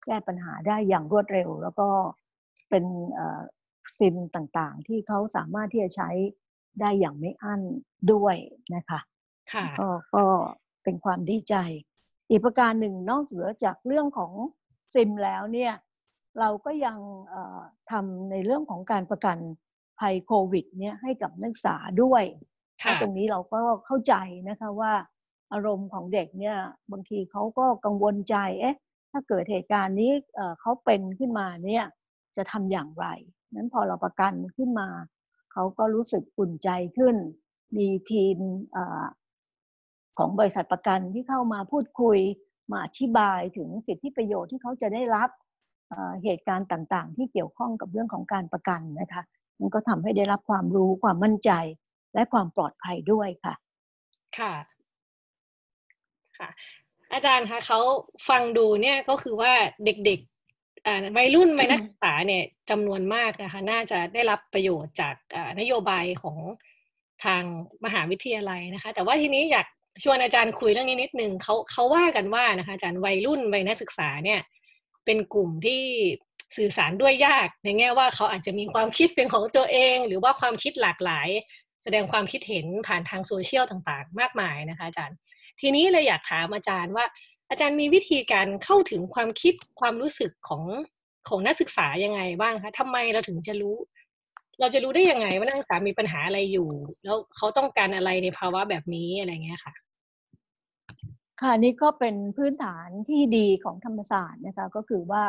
[0.05, 1.89] แก้ปัญหาได้อย่างรวดเร็ว แล้วก็
[2.69, 2.85] เป็น
[3.97, 6.09] ซิมต่างๆ ที่เขาสามารถที่จะใช้
[6.81, 7.61] ได้อย่างไม่อั้น
[8.11, 8.35] ด้วย
[8.75, 8.99] นะคะ
[9.53, 10.25] ค่ะก็ก็
[10.83, 11.55] เป็นความดีใจ
[12.29, 14.31] อีกประการหนึ่งนอกเหนือจากเรื่องของ
[14.93, 15.73] ซิมแล้วเนี่ย
[16.39, 16.97] เราก็ยัง
[17.91, 19.37] ทำในเรื่องของการประกัน
[19.99, 22.23] ภัยโควิดเนี่ยให้กับนักศึกษาด้วย
[23.01, 24.13] ตรงนี้เราก็เข้าใจ
[24.49, 24.93] นะคะว่า
[25.53, 26.57] อารมณ์ของเด็กเนี่ย
[26.91, 28.77] บางทีเขาก็กังวลใจเอ๊ะ
[29.11, 30.11] ถ้าเกิดเหตุการณ์นี้
[30.59, 31.85] เขาเป็นขึ้นมาเนี่ย
[32.37, 33.05] จะทำอย่างไร
[33.55, 34.89] นั้นพอเราประกันขึ้นมา
[35.53, 37.15] เขาก็รู้สึกอุ่นใจขึ้น
[37.77, 38.37] มีทีม
[38.75, 38.77] อ
[40.17, 42.19] ของบริษัทประกันที่เข้ามาพูดคุย
[42.71, 45.29] มาอธิบายถึงสิทธิประโยชน์ที่เขาจะได้รับ
[46.23, 49.23] เหตุการณ์ต่างๆ ที่เกี่ยวข้องกับเรื่องของการประกันนะคะ
[49.59, 51.51] มันก็ทำให้ได้รับความรู้ความมั่นใจ
[52.13, 53.53] และความปลอดภัยด้วยค่ะ
[54.37, 54.53] ค่ะ
[56.37, 56.49] ค่ะ
[57.13, 57.79] อาจารย์คะเขา
[58.29, 59.53] ฟังดูเนี่ยก็คือว่า
[59.85, 65.15] เด็กๆวัยรุ่นวัยนักศึกษาเนี่ยจำนวนมากนะคะ น่าจะได้รับประโยชน์จาก
[65.59, 66.37] นโยบายของ
[67.25, 67.43] ทาง
[67.85, 69.67] มหาวิทยาลัยนะคะ แต่ว่าทีนี้อยาก
[70.03, 74.39] ชวนอาจารย์คุยเรื่องนี้นิดนึงเขาเขาว่ากันว่านะคะอาจารย์วัยรุ่นวัยนักศึกษาเนี่ย
[75.05, 75.83] เป็นกลุ่มที่
[76.57, 81.27] สื่อสารด้วยยาก ในแง่ว่าเขาอาจจะมีความคิดเป็นของตัวเอง หรือว่าความคิดหลากหลาย
[81.83, 85.17] แสดงความคิดเห็นผ่านทางโซเชียลต่างๆ มากมายนะคะอาจารย์
[85.61, 87.05] ทีนี้เลยอยากถามอาจารย์ว่า
[87.49, 90.63] อาจารย์มีวิธีการเข้าถึงความคิดความรู้สึกของ
[91.29, 93.75] ของนักศึกษายังไงบ้างคะทำไมเราถึงจะรู้
[94.59, 96.69] เราจะรู้ได้ยังไงว่านักศึกษามีปัญหาอะไรอยู่
[97.05, 99.73] แล้วเขาต้องการอะไรในภาวะแบบนี้อะไรเงี้ยค่ะ
[101.41, 105.23] ค่ะนี่ก็เป็นพื้นฐานที่ดีของธรรมศาสตร์นะคะก็คือว่า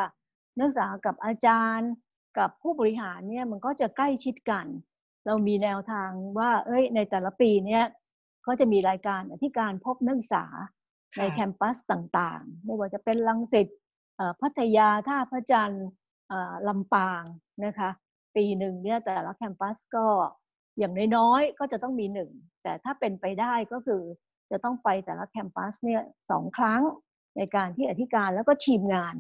[0.58, 1.90] นักศึกษากับอาจารย์
[2.38, 4.66] กับผู้บริหารเนี่ยมันก็จะใกล้ชิดกัน
[5.26, 7.84] เรามีแนวทางว่า เอ้ย ในแต่ละปีเนี่ย
[8.46, 10.44] ก็จะมีรายการอธิการพบนักศึกษา
[11.18, 13.66] ในแคมปัสต่างๆ ไม่ว่าจะเป็นลังสิต
[14.40, 15.86] พัทยาท่าพระจันทร์
[16.68, 17.22] ลำปาง
[17.64, 17.90] นะคะ
[18.36, 20.06] ปีหนึ่งเนี่ยแต่ละแคมปัสก็
[20.78, 22.30] อย่างน้อยๆก็จะต้องมีหนึ่ง
[22.62, 24.02] แต่ถ้าเป็นไปได้ก็คือ
[24.50, 26.82] จะต้องไปแต่ละแคมปัสเนี่ยสองครั้ง
[27.36, 29.14] ในการที่อธิการแล้วก็ทีมงาน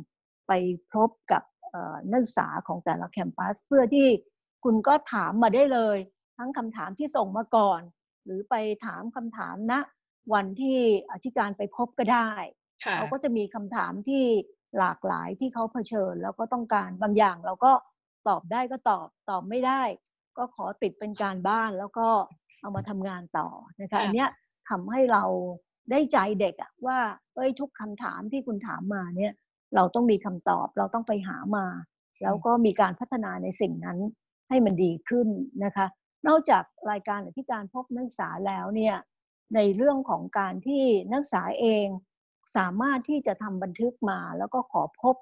[0.48, 0.52] ไป
[0.92, 1.42] พบกับ
[2.10, 4.08] นักศึกษาของแต่ละแคมปัส เพื่อที่
[4.64, 5.98] คุณก็ถามมาได้เลย
[6.38, 7.80] ทั้งคำถามที่ส่งมาก่อน
[8.24, 8.54] หรือไป
[8.86, 9.80] ถามคำถามณนะ
[10.34, 10.78] วันที่
[11.12, 12.30] อธิการไปพบก็ได้
[12.94, 14.24] เขาก็จะมีคำถามที่
[14.78, 17.72] หลากหลายที่เขาเผชิญ แล้วก็ต้องการบางอย่างเราก็
[18.28, 19.82] ตอบได้ก็ตอบตอบไม่ได้
[20.38, 22.08] ก็ขอติดเป็นการบ้านแล้วก็
[22.60, 23.48] เอามาทำงานต่อ
[23.80, 24.26] นะคะอันนี้
[24.70, 25.24] ทำให้เรา
[25.90, 26.98] ได้ใจเด็กอะว่า
[27.34, 29.32] เอ้ยทุกคำถามที่คุณถามมาเนี่ย
[29.74, 31.66] เราต้องมีคำตอบ เราต้องไปหามา
[32.22, 33.98] แล้วก็มีการพัฒนาในสิ่งนั้น
[34.48, 35.28] ให้มันดีขึ้น
[35.64, 35.86] นะคะ
[36.26, 38.96] นอกจากรายการที่การพบนักศึกษาแล้วเนี่ย
[39.54, 41.86] ในเรื่องของการที่นักศึกษาเอง
[42.56, 45.14] สามารถที่จะทำบันทึกมา แล้วก็ขอพบ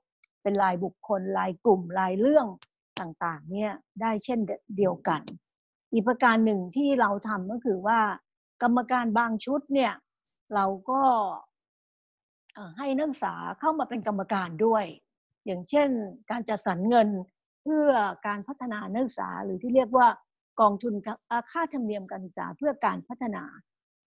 [0.42, 2.46] เป็นรายบุคคลรายกลุ่มรายเรื่อง
[3.00, 4.40] ต่างๆเนี่ยได้เช่น
[4.76, 5.22] เดียวกัน
[5.92, 8.00] อีกประการหนึ่งที่เราทำก็คือว่า
[8.62, 9.92] กรรมการบางชุดเนี่ย
[10.54, 11.02] เราก็
[12.78, 14.84] ให้นักศึกษาเข้ามาเป็นกรรมการด้วย
[15.46, 15.88] อย่างเช่น
[16.30, 17.08] การจัดสรรเงิน
[17.62, 17.88] เพื่อ
[18.26, 20.08] การพัฒนานักศึกษาหรือที่เรียกว่า
[20.60, 20.94] กองทุน
[21.50, 23.44] ค่าธรรมเนียมการศึกษาเพื่อการพัฒนา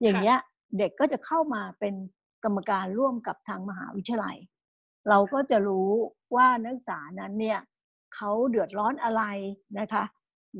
[0.02, 0.38] อย่างเงี้ย
[0.78, 1.94] เด็กก็จะเข้ามาเป็น
[2.44, 4.36] กรรมการร่วมกับทางมหาวิทยาลัย
[5.08, 5.90] เราก็จะรู้
[6.36, 7.60] ว่านักศึกษานั้นเนี่ย
[8.14, 9.22] เขาเดือดร้อนอะไร
[9.78, 10.04] นะคะ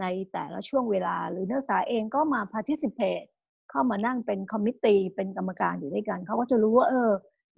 [0.01, 3.27] ในแต่ละช่วงเวลาหรือนักศึกษาเองก็มา participate
[3.71, 7.11] เข้ามานั่งเป็นคอมมิตี้เป็นกรรมการอยู่ด้วยกัน เขาก็จะรู้ว่าเออ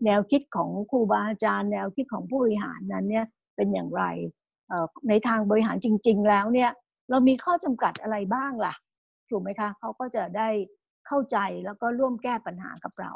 [0.04, 4.04] แนวคิดของครูบาอาจารย์ แนวคิดของผู้บริหารนั้นเนี่ยเป็นอย่างไร
[5.08, 6.70] ในทางบริหารจริง ๆ แล้วเนี่ย
[7.10, 8.74] เรามีข้อจำกัดอะไรบ้างล่ะ
[9.30, 10.48] ถูกไหมคะเขาก็จะได้
[11.06, 13.12] เข้าใจแล้วก็ร่วมแก้ปัญหากับเรา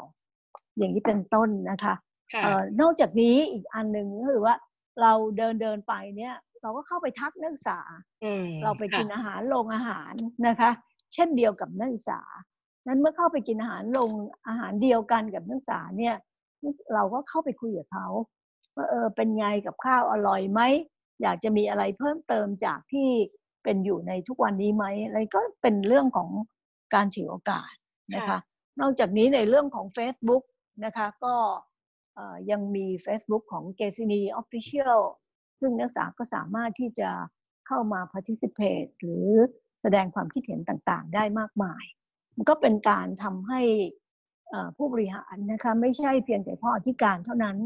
[0.77, 1.95] อย่างนี้เป็นต้นนะคะ
[2.81, 4.55] นอกจากนี้อีกอันหนึ่งก็คือว่า
[5.01, 7.79] เราเดินเดินไปเนี่ย เราก็เข้าไปทักนักศึกษา
[8.63, 10.13] เราไปกินอาหารลงอาหาร
[10.47, 10.71] นะคะ
[11.13, 12.21] เช่นเดียวกับนักศึกษา
[12.87, 14.09] นั้นเมื่อเข้าไปกินอาหารลง
[14.47, 16.15] อาหารเดียวกันกับนักศึกษาเนี่ย
[16.93, 18.07] เราก็เข้าไปคุยกับเขา
[18.75, 20.61] ว่าเออเป็นไงกับข้าวอร่อยไหม
[21.21, 23.09] อยากจะมีอะไรเพิ่มเติมจากที่
[23.63, 26.29] เป็นอยู่ในทุกวันนี้ไหมอะไรก็เป็นเรื่องของ
[26.93, 27.71] การถือโอกาส
[28.15, 28.39] นะคะ
[28.81, 30.43] นอกจากนี้ในเรื่องของ Facebook
[30.85, 31.35] นะคะ ก็
[32.51, 34.99] ยังมี Facebook ของเกซินี Official
[35.59, 37.09] ซึ่งนักศึกษาก็สามารถที่จะ
[37.67, 39.27] เข้ามา participate หรือ
[39.81, 41.83] แสดงความคิดเห็นต่างๆ ได้มากมาย
[42.35, 43.61] มันก็เป็นการทำให้
[44.77, 47.57] ผู้บริหารนะคะไม่ใช่เพียงแต่พ่ออธิการเท่านั้น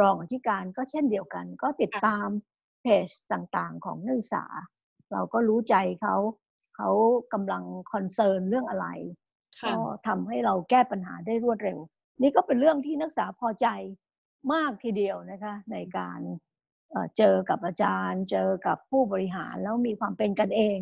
[0.00, 2.28] รองอธิการก็เช่นเดียวกัน ก็ติดตาม
[2.82, 4.44] เพจต่างๆ ของนักศึกษา
[5.12, 6.16] เราก็รู้ใจเขา
[6.76, 6.90] เขา
[7.32, 8.86] กำลังคอนเซิร์นเรื่องอะไร
[9.66, 9.72] ก็
[10.06, 11.78] ทำให้เราแก้ปัญหาได้รวดเร็ว
[12.22, 13.66] นี่ก็เป็นเรื่องที่นักศึกษาพอใจ
[14.52, 16.20] มากทีเดียวนะคะในการ
[17.16, 20.78] เจอกับอาจารย์ เจอกับผู้บริหารแล้วมีความเป็นกันเอง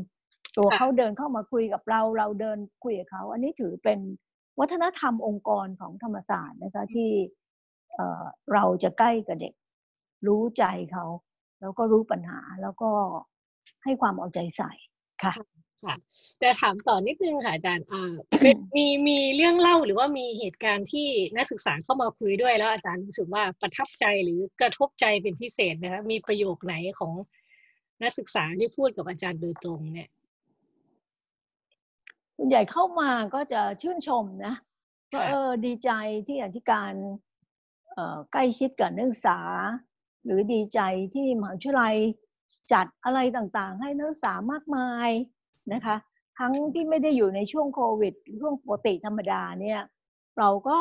[0.57, 3.98] ตัวเขาเดินเข้ามาคุยกับเรา เราเดินคุยกับเขา อันนี้ถือเป็น
[4.61, 7.11] วัฒนธรรมองค์กรของธรรมศาสตร์นะคะที่
[8.53, 9.55] เราจะใกล้กับเด็ก
[10.27, 11.07] รู้ใจเขา
[11.61, 12.90] แล้วก็รู้ปัญหาแล้วก็
[13.85, 14.73] ให้ความเอาใจใส่
[15.23, 15.33] ค่ะ
[15.85, 15.97] ค่ะ
[16.42, 18.14] จะถามต่อนิดนึงค่ะอาจารย์อ่า
[18.77, 27.12] มีมีเรื่องเล่าหรือว่ามีเหตุการณ์ที่นักศึกษาเข้ามาคุยด้วยแล้วอาจารย์รู้สึกว่าประทับใจหรือกระทบใจเป็นพิเศษนะคะมีประโยคไหนของ
[28.03, 30.09] นักศึกษาที่พูดกับอาจารย์โดยตรงเนี่ย
[32.38, 34.55] ส่วนใหญ่เข้ามาก็จะชื่นชมนะ
[35.12, 35.90] ว่าเออดีใจ
[36.27, 36.92] ที่อธิการ
[38.33, 39.38] ใกล้ชิดกับนักศึกษา
[40.24, 40.81] หรือดีใจ
[41.14, 41.96] ที่มหาวิทยาลัย
[42.72, 45.11] จัดอะไรต่างๆ ให้นักศึกษามากมาย
[45.72, 45.96] นะคะ
[46.38, 49.81] ทั้งที่ไม่ได้อยู่ในช่วงโควิดช่วงปกติธรรมดาเนี่ย
[50.38, 50.79] เราก็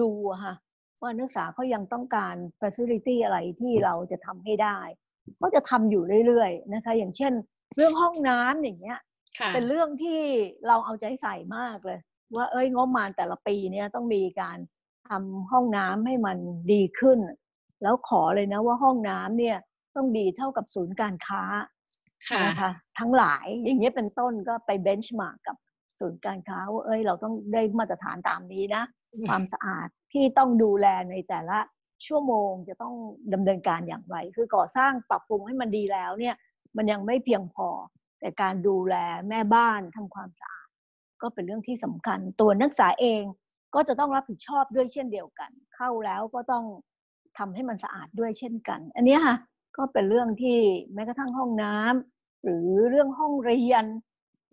[0.00, 0.10] ดู
[0.44, 0.54] ค่ะ
[1.00, 4.78] ว่านักศึกษาเขายังต้องการ facility อะไรที่เราจะทำให้ได้
[5.42, 7.32] ก็จะทำอยู่เรื่อยๆนะคะ อย่างเช่น
[7.76, 8.98] เรื่องห้องน้ำอย่างเงี้ย
[9.54, 10.20] เป็นเรื่องที่
[10.66, 11.98] เราเอาใจใส่มากเลย
[12.36, 14.58] ว่าเอ้ยงบประมาณแต่ละปีเนี่ยต้องมีการ
[15.08, 16.38] ทำห้องน้ำให้มัน
[16.72, 17.18] ดีขึ้น
[17.82, 19.56] แล้วขอเลยนะว่าห้องน้ำเนี่ย
[19.96, 21.42] ต้องดีเท่ากับศูนย์การค้า
[22.44, 25.56] นะคะทั้งหลายอย่างเงี้ยเป็นต้นก็ไปเบนช์มาร์กกับ
[26.00, 28.82] ศูนย์การค้าว่าเอ้ยเราต้องได้มาตรฐานตามนี้นะ
[29.28, 31.58] ความสะอาดที่ต้องดูแลในแต่ละ
[32.06, 32.94] ชั่วโมงจะต้อง
[33.34, 36.34] ดำเนินการอย่างไร คือก่อสร้างปรับปรุงให้มันดีแล้วเนี่ย
[36.76, 37.68] มันยังไม่เพียงพอ
[38.20, 38.94] แต่การดูแล
[39.28, 40.68] แม่บ้านทำความสะอาด
[41.22, 43.22] ก็เป็นเรื่องที่สำคัญ ตัวนักศึกษาเอง
[43.74, 46.64] ก็จะต้องรับผิดชอบด้วยเช่นเดียวกัน เข้าแล้วก็ต้อง
[47.38, 49.36] ทำให้มันสะอาดด้วยเช่นกัน อันนี้ค่ะ
[49.76, 50.58] ก็เป็นเรื่องที่
[50.94, 53.84] แม้กระทั่งห้องน้ำหรือเรื่องห้องเรียน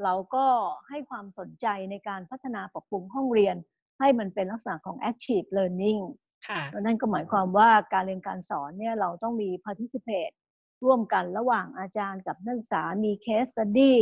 [0.03, 0.45] เราก็
[0.89, 3.55] ให้ความสนใจในการพัฒนาปรับปรุงห้องเรียน
[3.99, 6.01] ให้มันเป็นลักษณะของ active learning
[6.79, 10.33] นั่นก็หมายความว่าการเรียนการสอนเนี่ยเราต้องมี participate
[10.85, 13.97] ร่วมกันระหว่างอาจารย์กับนักศึกษา มีเคสสตี้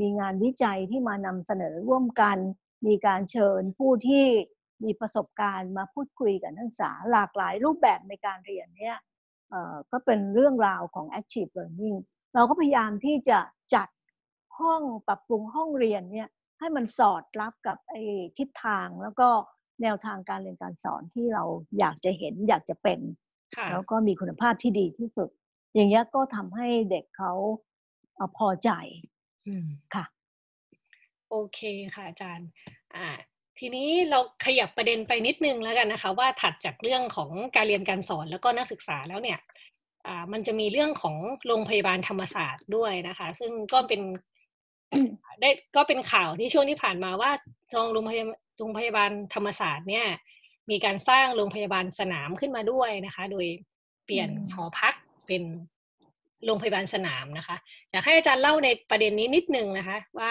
[0.00, 2.38] มีงานวิจัยที่มานำเสนอร่วมกัน
[2.86, 4.26] มีการเชิญผู้ที่
[4.84, 8.98] มีประสบการณ์มาพูดคุยกับนักศึกษาหลากหลายรูปแบบในการเรียนเนี่ย
[9.90, 11.98] ก็เป็นเรื่องราวของ active learning
[12.34, 13.38] เราก็พยายามที่จะ
[13.74, 13.88] จัด
[14.58, 18.02] ห้องปรับปรุงห้องเรียนเนี่ยให้มันสอดรับกับไอ้
[18.38, 19.28] ทิศทางแล้วก็
[19.82, 21.44] แนวทางการเรียนการสอนที่เรา
[21.78, 23.00] อยากจะเห็นอยากจะเป็น
[23.72, 25.30] แล้วก็มีคุณภาพที่ดีที่สุด
[25.74, 27.32] อย่างเงี้ยก็ทำให้เด็กเขา
[28.36, 28.70] พอใจ
[29.94, 30.04] ค่ะ
[31.30, 31.60] โอเค
[31.94, 32.48] ค่ะอาจารย์
[32.96, 33.06] อ่า
[33.58, 39.38] ทีนี้เราขยับประเด็นไปนิดนึงแล้วกันนะคะ ว่าถัดจากเรื่องของการเรียนการสอนแล้วก็นักศึกษาแล้วเนี่ย
[40.06, 44.00] อ่า มันจะมีเรื่องของโรงพยาบาลธรรมศาสตร์ด้วยนะคะ ซึ่งก็เป็น
[45.40, 47.30] ได้ก็เป็นข่าวที่ช่วงที่ผ่านมาว่า
[47.70, 50.06] โรงโรงพยาบาลโรงพยาบาลธรรมศาสตร์เนี่ย
[50.70, 53.46] มีการสร้างโรงพยาบาลสนามขึ้นมาด้วยนะคะ โดย
[54.04, 54.94] เปลี่ยนหอพัก
[55.26, 55.42] เป็น
[56.44, 57.56] โรงพยาบาลสนามนะคะ
[57.90, 60.30] อยากให้อาจารย์เล่าในประเด็นนี้นิดนึงนะคะ ว่า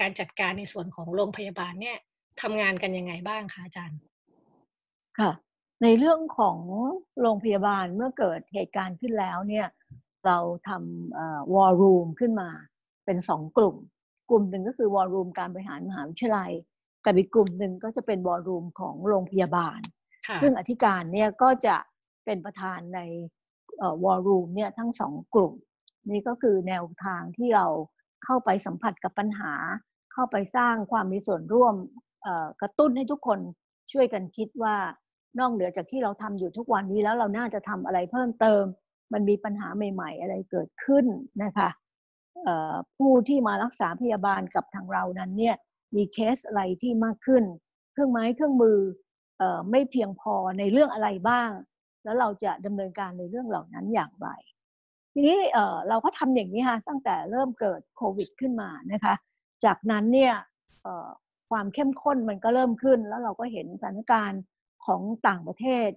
[0.00, 1.96] การจัดการในส่วนของโรงพยาบาลเนี่ย
[2.42, 3.98] ทำงานกันยังไงบ้างคะอาจารย์
[5.18, 5.30] ค่ะ
[5.82, 6.58] ในเรื่องของ
[7.20, 9.66] โรงพยาบาลเมื่อเกิดเหตุการณ์ขึ้นแล้วเนี่ย
[10.26, 12.50] เราทำวอลลุ่มขึ้นมา
[13.04, 13.76] เป็นสองกลุ่ม
[14.30, 16.52] กลุ่มหนึ่งก็คือวอลลุ่มการบริหารมหาวิทยาลัย
[17.04, 19.80] กับอีกกลุ่มหนึ่งก็จะเป็นวอลลุ่มของโรงพยาบาล
[20.42, 21.76] ซึ่งอธิการเนี่ยก็จะ
[22.24, 23.00] เป็นประธานใน
[24.04, 25.52] วอลลุ่มเนี่ยทั้งสองกลุ่ม
[26.10, 27.66] นี่ก็คือแนวทางที่เรา
[28.24, 29.52] เข้าไปสัมผัสกับปัญหา
[30.12, 31.74] เข้าไปสร้างความมีส่วนร่วม
[32.60, 33.38] กระตุ้นให้ทุกคน
[33.92, 34.76] ช่วยกันคิดว่า
[35.38, 38.62] นอกเหนือจากที่เราทำอยู่ทุกวันนี้แล้วเราน่าจะทำอะไรเพิ่มเติม
[39.12, 41.06] มันมีปัญหาใหม่ ๆ อะไรเกิดขึ้น
[41.42, 41.68] นะคะ
[42.98, 45.56] ผู้ที่มารักษาพยาบาลกับทางเรานั้นเนี่ย
[45.96, 47.44] มีเคสอะไรที่มากขึ้น
[47.92, 48.78] เครื่องไม้เครื่องมือ
[49.40, 51.50] อไม่เพียงพอในเรื่องอะไรบ้าง
[52.04, 54.28] แล้วเราจะดำเนินการในเรื่องเหล่านั้นอย่างไร
[55.12, 55.38] ทีนี้
[55.88, 59.14] เราก็ทำอย่างนี้ค่ะตั้งแต่เริ่มเกิดโควิดขึ้นมานะคะ
[59.64, 60.34] จากนั้นเนี่ย
[61.50, 64.42] ความเข้มข้นมันก็เริ่มขึ้น แล้วเราก็เห็นสถานการณ์
[64.86, 65.88] ของต่างประเทศ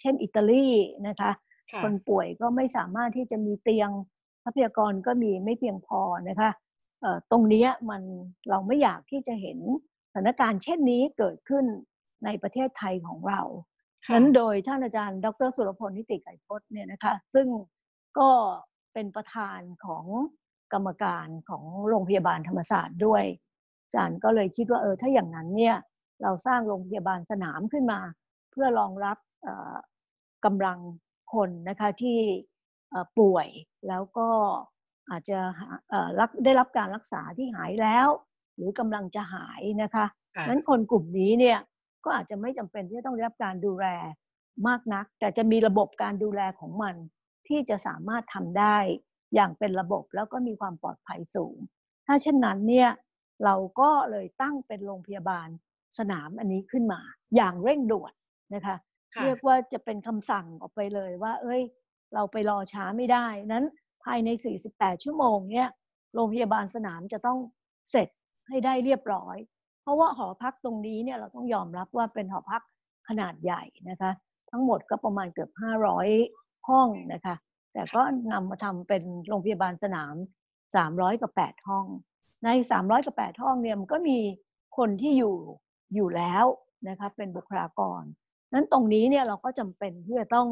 [0.00, 0.68] เช่นอิตาลี
[1.08, 1.30] นะคะ
[1.82, 3.90] คนป่วยก็ไม่สามารถที่จะมีเตียง
[4.44, 6.50] ทรัพยากรก็มีไม่เพียงพอนะคะ
[7.30, 8.02] ตรงนี้มัน
[8.50, 9.58] เราไม่อยากที่จะเห็น
[10.12, 11.64] สถานการณ์เช่นนี้เกิดขึ้น
[12.24, 13.40] ในประเทศไทยของเรา
[14.08, 17.46] นั้นโดยท่านอาจารย์ ดร สุรพลนิติไก่พจน์เนี่ยนะคะซึ่ง
[18.18, 18.30] ก็
[18.92, 20.04] เป็นประธานของ
[20.72, 23.24] กรรมการของโรงพยาบาลธรรมศาสตร์ด้วย
[23.82, 25.76] อาจารย์ก็เลยคิดว่าเออถ้าอย่างนั้นเนี่ย
[26.22, 28.00] เราสร้างโรงพยาบาลสนามขึ้นมา
[28.50, 29.18] เพื่อรองรับ
[30.44, 30.78] กำลัง
[31.32, 32.18] คนนะคะที่
[33.18, 33.48] ป่วย
[33.88, 34.28] แล้วก็
[35.10, 35.38] อาจจะ
[36.44, 38.08] ได้รับการรักษาที่หายแล้ว
[38.56, 40.06] หรือกำลังจะหายนะคะ
[40.48, 41.58] นั้นคนกลุ่มนี้เนี่ย
[42.04, 43.86] ก็อาจจะไม่จำเป็นที่จะต้องได้รับการดูแล
[44.68, 46.94] มากนัก แต่จะมีระบบการดูแลของมัน
[47.48, 48.78] ที่จะสามารถทำได้
[49.34, 51.56] อย่างเป็นระบบแล้วก็มีความปลอดภัยสูง
[52.06, 52.90] ถ้าเช่นนั้นเนี่ย
[53.44, 55.48] เราก็เลยตั้งเป็นโรงพยาบาล
[55.98, 57.00] สนามอันนี้ขึ้นมา
[57.36, 58.12] อย่างเร่งด่วน
[58.54, 58.76] นะคะ
[59.24, 61.62] เรียกว่าจะเป็นคำสั่งออกไปเลยว่า เอ้ย
[62.14, 63.64] เราไปรอช้าไม่ได้ นั้น
[64.04, 64.28] ภายใน
[64.66, 65.68] 48 ชั่วโมงเนี่ย
[66.14, 67.38] โรงพยาบาลสนามจะต้อง
[67.90, 68.08] เสร็จ
[68.48, 69.59] ให้ได้เรียบร้อยเพ
[69.90, 72.62] ราะว่าหอพักตรงนี้เนี่ยเราต้องยอมรับว่าเป็นหอพัก
[73.08, 74.10] ขนาดใหญ่นะคะ
[74.50, 75.50] ทั้งหมดก็ประมาณเกือบ
[76.08, 77.34] 500 ห้องนะคะ
[77.72, 80.14] แต่ก็นำมาทำเป็นโรงพยาบาลสนาม
[80.64, 81.86] 300กับ8ห้อง
[82.44, 84.18] ใน 300กับ8ห้องเนี่ยมันก็มี
[84.76, 85.36] คนที่อยู่
[85.94, 86.44] อยู่แล้ว
[86.88, 88.02] นะคะเป็นบุคลากร
[88.52, 90.48] นั้นตรงนี้เนี่ยเราก็จำเป็นที่จะต้อง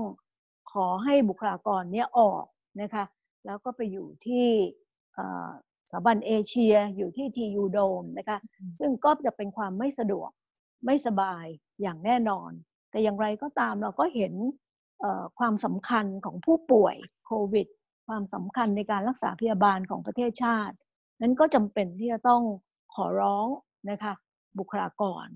[0.72, 2.44] ขอให้บุคลากรเนี่ยออก
[2.82, 3.04] นะคะ
[3.46, 4.48] แล้วก็ไปอยู่ที่
[5.90, 8.38] สถาบันเอเชียอยู่ที่ทียูโดมนะคะ
[8.78, 10.30] ซึ่งก็จะเป็นความไม่สะดวก
[10.86, 11.44] ไม่สบาย
[11.82, 12.50] อย่างแน่นอน
[12.90, 14.32] แต่อย่างไรก็ตามเราก็เห็น
[15.38, 16.96] ความสำคัญของผู้ป่วย
[17.26, 17.66] โควิด
[18.08, 20.76] ความสำคัญในการรักษาพยาบาลของประเทศชาติ
[21.20, 22.42] นั้นก็จำเป็นที่จะต้อง
[22.94, 23.46] ขอร้อง
[23.90, 24.12] นะคะ
[24.58, 25.26] บุคลากร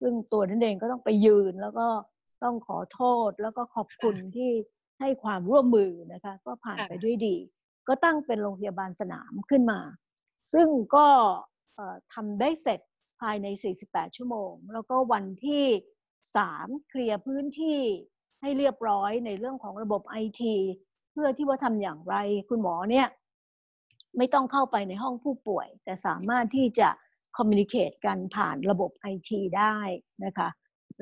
[0.00, 1.88] ซึ่งตัวนั้นเองก็ต้องไปยืนแล้วก็
[2.42, 4.50] ต้องขอโทษแล้วก็ขอบคุณที่
[5.00, 7.36] ให้ความร่วมมือนะคะ ก็ผ่านไปด้วยดี
[7.88, 9.80] ก็ตั้งเป็นโรงพยาบาลสนามขึ้นมา
[10.52, 11.06] ซึ่งก็
[12.14, 12.80] ทำได้เสร็จ
[13.20, 13.46] ภายใน
[13.82, 15.64] 48 ชั่วโมง แล้วก็วันที่
[16.26, 17.80] 3 เคลียร์พื้นที่
[18.40, 20.56] ให้เรียบร้อยในเรื่องของระบบไอที
[21.12, 22.14] เพื่อที่ว่าทำอย่างไร
[22.48, 23.08] คุณหมอเนี่ย
[24.16, 26.88] ไม่ต้องเข้าไปในห้องผู้ป่วย แต่สามารถที่จะ
[27.36, 29.76] คอมมิวนิเคตกันผ่านระบบไอทีได้
[30.24, 30.48] นะคะ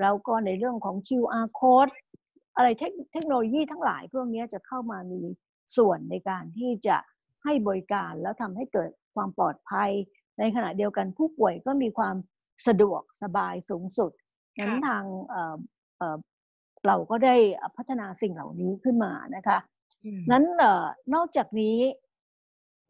[0.01, 1.93] แล้วก็ในเรื่องของ QR code
[2.57, 2.69] อะไร
[3.13, 5.21] เทคโนโลยีทั้งหลายพวกนี้จะเข้ามามี
[5.77, 6.97] ส่วนในการที่จะ
[7.45, 9.91] ให้บริการแล้วทำให้เกิดความปลอดภัย
[10.39, 12.17] ในขณะเดียวกันผู้ป่วยก็มีความ
[12.67, 14.13] สะดวกสบายสูงสุด
[14.61, 15.05] นั้นทาง
[16.87, 17.37] เราก็ได้
[17.77, 19.59] พัฒนาสิ่งเหล่านี้ขึ้นมานะคะ
[20.31, 20.45] นั้น
[21.15, 21.79] นอกจากนี้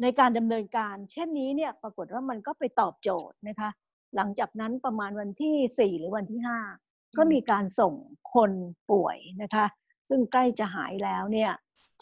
[0.02, 3.70] ในการดำเนินการ เช่นนี้เนี่ยปรากฏว่ามันก็ไปตอบโจทย์นะคะ
[4.16, 6.40] หลังจากนั้นประมาณวันที่ 4 หรือวันที่
[6.78, 7.94] 5 ก็มีการส่ง
[8.34, 8.52] คน
[8.90, 9.66] ป่วยนะคะ
[10.08, 11.52] ซึ่งใกล้จะหายแล้วเนี่ย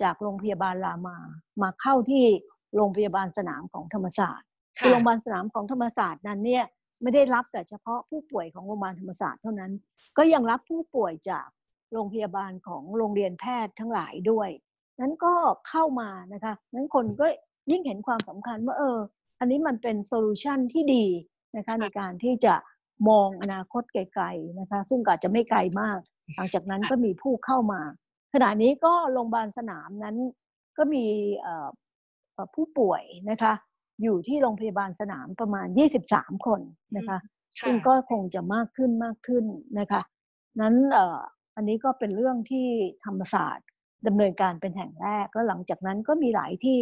[0.03, 1.17] จากโรงพยาบาลรามา
[1.63, 2.25] มาเข้าที่
[2.77, 4.47] โรงพยาบาลสนามของธรรมศาสตร์
[4.79, 6.65] คือโรงพยาบาลสนามของธรรมศาสตร์นั้นเนี่ย
[7.03, 9.73] ไม่ได้รับแต่เฉพาะผู้ป่วยของโรงพยาบาลธรรมศาสตร์เท่านั้น
[10.19, 11.47] ก็ยังรับผู้ป่วยจาก
[11.93, 14.51] โรงพยาบาลของโรงเรียนแพทย์ทั้งหลายด้วย
[15.01, 15.35] นั้นก็
[15.69, 17.27] เข้ามานะคะนั้นคนก็
[17.71, 18.99] ยิ่งเห็นความสำคัญว่าเออ
[19.41, 21.07] อันนี้มันเป็น solution ที่ดี
[21.57, 22.55] นะคะในการที่จะ
[23.09, 25.99] มองอนาคตไกลๆนะคะ ซึ่งอาจจะไม่ไกลมาก
[26.37, 27.81] หลังจากนั้นก็มีผู้เข้ามา
[28.39, 30.17] ขณะนี้ก็โรงพยาบาลสนามนั้น
[30.79, 31.05] ก็มี
[32.55, 33.53] ผู้ป่วยนะคะ
[34.03, 35.67] อยู่ที่โรงพยาบาลสนามประมาณ
[36.07, 36.61] 23 คน
[36.97, 37.19] นะคะ
[37.67, 39.45] ซึ่งก็คงจะมากขึ้นมากขึ้น
[39.79, 40.03] นะคะ
[40.61, 40.75] นั้น
[41.57, 42.67] อันนี้ก็เป็นเรื่องที่
[43.05, 43.67] ธรรมศาสตร์
[44.07, 46.81] ดำเนินการเป็นแห่งแรกแล้วหลังจากนั้นก็มีหลายที่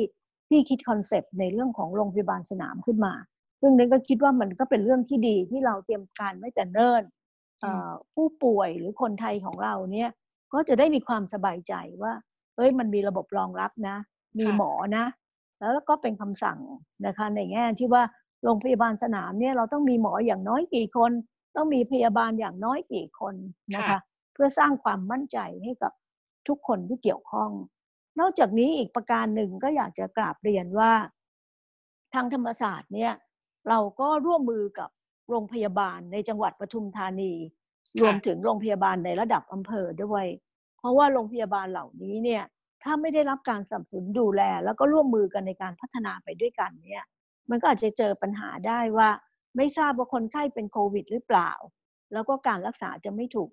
[0.49, 3.15] ที่คิดคอนเซปต์ในเรื่องของโรงพยาบาลสนามขึ้นมา
[3.61, 7.03] ซึ่งนั้นก็คิดว่ามันก็เป็นเรื่องที่ดีที่เราเตรียมการไว้แต่เนิ่น
[8.15, 10.11] ผู้ป่วยหรือคนไทยของเราเนี่ย
[10.55, 12.13] ก็จะได้มีความสบายใจว่า
[12.57, 13.97] เอ้ยมันมีระบบรองรับนะ
[14.39, 15.05] มีหมอนะ
[15.59, 16.59] แล้วก็เป็นคำสั่ง
[17.07, 18.03] นะคะในแง่ที่ว่า
[18.45, 21.13] โรงพยาบาลสนามเนี่ยเราต้องมีหมออย่างน้อยกี่คน
[21.57, 23.35] ต้องมีพยาบาลอย่างน้อยกี่คน
[23.75, 23.99] นะคะ
[24.33, 25.93] เพื่อสร้างความมั่นใจให้กับ
[26.49, 27.51] ทุกคนที่เกี่ยวข้อง
[28.21, 30.93] นอกจากนี้อีกประการหนึ่งก็อยากจะกราบเรียนว่า
[32.15, 33.13] ทางธรรมศาสตร์เนี่ย
[33.69, 34.91] เราก็ร่วมมือกับ
[35.29, 37.33] โรงพยาบาลในจังหวัดปทุมธานี
[38.01, 40.25] รวมถึงโรงพยาบาลในระดับอำเภอด้วย
[40.79, 42.43] เพราะว่าโรงพยาบาลเหล่านี้เนี่ย
[42.83, 47.05] ถ้าไม่ได้รับการสนับสนุนดูแล แล้วก็ร่วมมือกันในการพัฒนาไปด้วยกันเนี่ย
[47.51, 49.09] มันก็อาจจะเจอปัญหาได้ว่า
[49.57, 51.51] ไม่ทราบว่าคนไข้เป็นโควิด หรือเปล่า
[52.13, 53.51] แล้วก็การรักษาจะไม่ถูก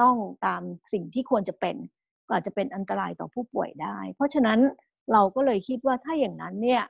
[0.00, 0.62] ต้องตาม
[0.92, 1.76] สิ่งที่ควรจะเป็น
[2.26, 4.58] ก็อาจจะเป็นอันตรายต่อผู้ป่วยได้ เพราะฉะนั้น
[5.12, 6.82] เราก็เลยคิดว่าถ้าอย่างนั้นเนี่ย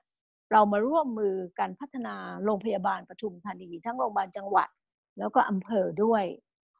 [0.52, 4.68] เรามาร่วมมือการพัฒนาโรงพยาบาลปทุมธานี ทั้งโรงพยาบาลจังหวัด
[5.18, 6.24] แล้วก็อำเภอด้วย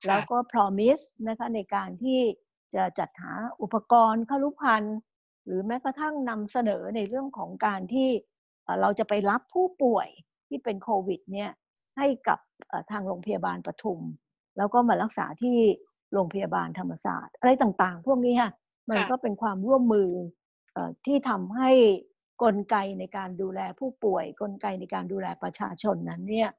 [0.07, 2.21] แล้วก็ promise นะคะในการที่
[2.75, 3.33] จะจัดหา
[3.63, 4.99] อุปกรณ์คลุพันธ์
[5.47, 8.11] หรือแม้กระทั่งนำเสนอในเรื่องของการที่
[8.81, 10.09] เราจะไปรับผู้ป่วย
[10.49, 11.51] ที่เป็นโควิดเนี่ย
[11.97, 12.39] ให้กับ
[12.91, 14.01] ทางโรงพยาบาลปทุม
[14.57, 15.57] แล้วก็มารักษาที่
[16.13, 18.51] โรงพยาบาลธรรมศาสตร์ อะไรต่างๆ พวกนี้ค่ะ
[18.91, 20.11] มันก็เป็นความร่วมมือ
[21.07, 21.71] ที่ทำให้
[22.43, 26.51] กลไกในการดูแลผู้ป่วย กลไกในการดูแลประชาชนนั้นเนี่ย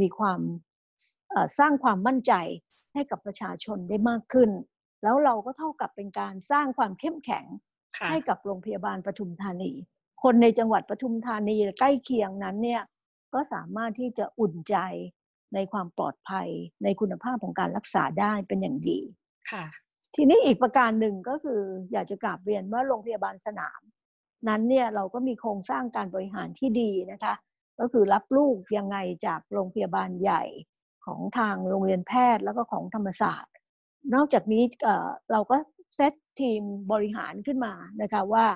[0.00, 0.40] มีความ
[1.58, 2.32] สร้างความมั่นใจ
[2.94, 4.50] ให้กับประชาชนได้มากขึ้น
[5.02, 7.44] แล้วเราก็เท่ากับเป็นการสร้างความเข้มแข็ง
[8.10, 9.72] ให้กับโรงพยาบาลปทุมธานี
[10.22, 12.82] คนในจังหวัดปทุมธานีใกล้เคียงนั้นเนี่ย
[13.34, 14.76] ก็สามารถที่จะอุ่นใจ
[15.54, 16.48] ในความปลอดภัย
[16.82, 18.98] ในคุณภาพของการรักษาได้เป็นอย่างดี
[19.50, 19.64] ค่ะ
[20.14, 21.60] ทีนี้อีกประการหนึ่งก็คือ
[21.92, 23.80] อยากจะกราบเรียนว่าโรงพยาบาลสนาม
[24.48, 27.34] นั้นเนี่ยเราก็มีโครงสร้างการบริหารที่ดีนะคะ
[27.80, 30.42] ก็คือรับลูกยังไงจากโรงพยาบาลใหญ่
[31.08, 33.52] ของทางโรงเรียนแพทย์แล้วก็ของธรรมศาสตร์
[34.14, 34.62] นอกจากนี้
[35.32, 35.56] เราก็
[35.94, 38.46] เซตทีมบริหารขึ้นมานะคะว่า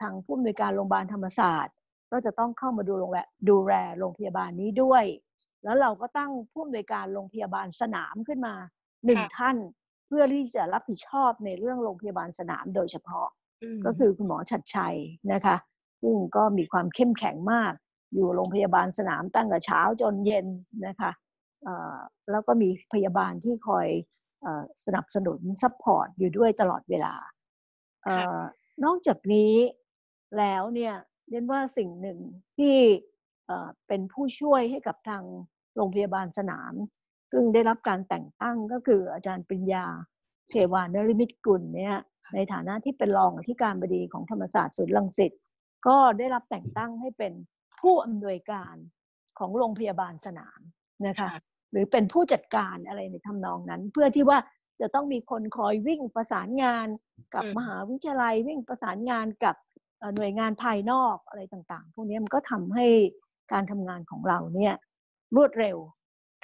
[0.00, 1.74] ทางผู้อำนวยการโรงพยาบาลธรรมศาสตร์
[2.12, 3.18] ก็จะต้องเข้ามาดูโรงแร
[3.50, 5.04] ดูแลโรงพยาบาลนี้ด้วย
[5.64, 8.54] แล้วเราก็ตั้งผู้อำนวยการโรงพยาบาลสนามขึ้นมา
[9.06, 9.56] หนึ่งท่าน
[10.06, 13.28] เพื่อที่จะรับผิดชอบในเรื่องโรงพยาบาลสนามโดยเฉพาะ
[13.84, 14.96] ก็คือคุณหมอชัดชัย
[15.32, 15.56] นะคะ
[16.02, 17.72] ซึ่งก็มีความเข้มแข็งมาก
[18.14, 20.46] อยู่โรงพยาบาลสนามตั้งแต่เช้าจนเย็น
[20.86, 21.10] นะคะ
[22.30, 23.88] แล้วก็มีพยาบาลที่คอย
[24.84, 27.14] สนับสนุน support อยู่ด้วยตลอดเวลา
[28.84, 29.54] นอกจากนี้
[30.38, 30.94] แล้วเนี่ย
[31.28, 32.18] เรียนว่าสิ่งหนึ่ง
[32.58, 32.76] ที่
[33.86, 35.22] เป็นผู้ช่วยให้กับทาง
[35.76, 36.74] โรงพยาบาลสนาม
[37.32, 39.86] ซึ่งได้รับการแต่งตั้งก็คืออาจารย์ปริญญา
[40.50, 41.96] เทวานฤมิตรกุลเนี่ย
[42.34, 45.32] ในฐานะที่เป็นรองอธิการบดีของธรรมศาสตร์ศูนย์รังสิต
[45.86, 47.32] ก็ได้รับแต่งตั้งให้เป็น
[47.80, 48.74] ผู้อำนวยการ
[49.38, 50.60] ของโรงพยาบาลสนาม
[51.06, 51.28] นะคะ
[51.74, 54.38] หรือเป็นผู้จัดการอะไรในทำนองนั้น เพื่อที่ว่า
[54.80, 56.86] จะต้องมีคนคอยวิ่งประสานงาน
[57.34, 59.56] กับมหาวิทยาลัยวิ่งประสานงานกับ
[60.16, 62.86] หน่วยงานภายนอกอะไรต่างๆ พวกนี้มันก็ทำให้
[63.52, 64.74] การทำงานของเราเนี่ย
[65.36, 65.78] รวดเร็ว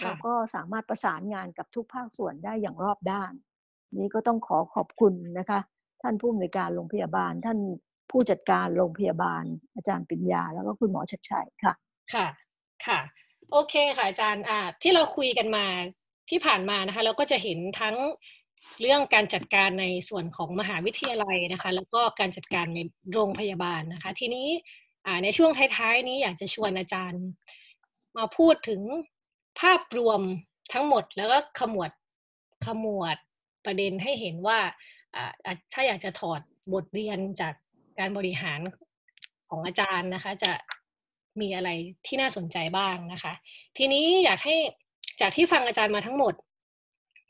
[0.03, 3.33] แล้วก็สามารถประสานงานกับทุกภาคส่วนได้อย่างรอบด้าน
[3.99, 5.61] นี้ก็ต้องขอขอบคุณนะคะ
[6.03, 7.59] ท่านผู้อำนวยการโรงพยาบาล ท่าน
[8.11, 9.45] ผู้จัดการโรงพยาบาล
[9.75, 11.75] อาจารย์ปิญญาแล้วก็คุณหมอชัดชัยค่ะ
[12.15, 12.27] ค่ะ
[12.87, 13.01] ค่ะ
[13.53, 15.67] โอเคค่ะอาจารย์อ่าที่เราคุยกันมา
[16.31, 17.97] ที่ผ่านมานะคะ เราก็จะเห็นทั้ง
[18.81, 22.81] เรื่องการจัดการในส่วนของมหาวิทยาลัยนะคะ แล้วก็การจัดการใน
[23.13, 24.49] โรงพยาบาลนะคะ ทีนี้
[25.25, 27.25] ในช่วงท้ายๆ นี้อยากจะชวนอาจารย์
[28.17, 28.83] มาพูดถึง
[29.61, 30.21] ภาพรวม
[30.73, 31.91] ทั้งหมดแล้วก็ขมวด
[32.67, 33.17] ขมวด
[33.65, 34.59] ประเด็นให้เห็นว่า
[35.73, 36.41] ถ้าอยากจะถอด
[36.73, 37.55] บทเรียนจาก
[37.99, 38.61] การบริหาร
[39.49, 40.53] ของอาจารย์นะคะ จะ
[41.41, 41.71] มีอะไร
[42.07, 43.33] ที่น่าสนใจบ้างนะคะ
[43.79, 44.55] ทีนี้อยากให้
[45.21, 46.35] จากที่ฟังอาจารย์มาทั้งหมด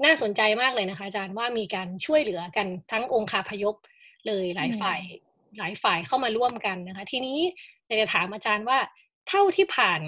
[0.04, 3.74] น่าสนใจมากเลยนะคะ อาจารย์ว่ามีการช่วยเหลือกันทั้งองค์คาพยพ
[4.26, 5.00] เลยหลายฝ่าย
[5.58, 7.38] หลายฝ่ายเข้ามาร่วมกันนะคะ ทีนี้
[7.86, 8.78] อยากจะถามอาจารย์ว่า
[9.28, 10.00] เท่าที่ผ่าน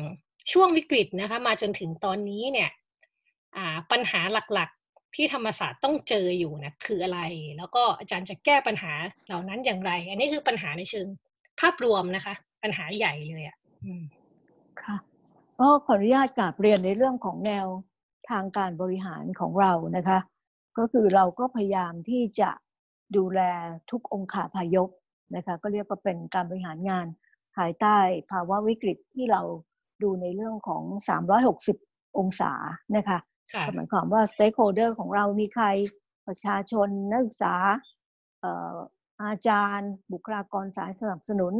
[0.52, 2.70] ช่วงวิกฤตนะคะ มาจนถึงตอนนี้เนี่ย
[3.92, 4.20] ปัญหา
[4.54, 7.20] หลักๆที่ธรรมศาสตร์ต้องเจออยู่นะคืออะไร
[7.58, 8.92] แล้วก็อาจารย์จะแก้ปัญหา
[9.26, 11.06] เหล่านั้นอย่างไร อันนี้คือปัญหาในเชิง
[11.60, 13.56] ภาพรวมนะคะ ปัญหาใหญ่เลยอะ
[14.82, 14.96] ค่ะ
[15.58, 17.66] ก็ขออนุญาตกราบเรียนในเรื่องของแนว
[18.30, 20.18] ทางการบริหารของเรานะคะ
[20.78, 22.50] ก็คือเราก็พยายามที่จะ
[23.16, 23.40] ดูแล
[23.90, 24.88] ทุกองค์ขาพายก
[25.36, 27.06] นะคะก็เรียกว่าเป็นการบริหารงาน
[27.56, 27.96] ภายใต้
[28.30, 29.42] ภาวะวิกฤตที่เรา
[30.02, 30.82] ดูในเรื่องของ
[31.50, 32.52] 360 องศา
[32.96, 33.18] นะคะ
[33.74, 35.66] หมายความว่า stakeholder ของเรามีใคร
[36.26, 37.54] ประชาชนนักศึกษา
[39.24, 41.54] อาจารย์ บุคลากรสายสนับสนุน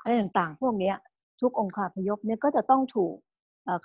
[0.00, 0.92] อะไรต่างๆ พวกนี้
[1.40, 3.16] ทุกองค์คาพยพเนี่ยก็จะต้องถูก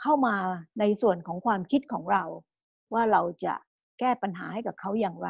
[0.02, 0.36] เข้ามา
[0.80, 2.24] ในส่วนของความคิดของเรา
[2.94, 3.54] ว่าเราจะ
[4.00, 5.30] แก้ปัญหาให้กับเขาอย่างไร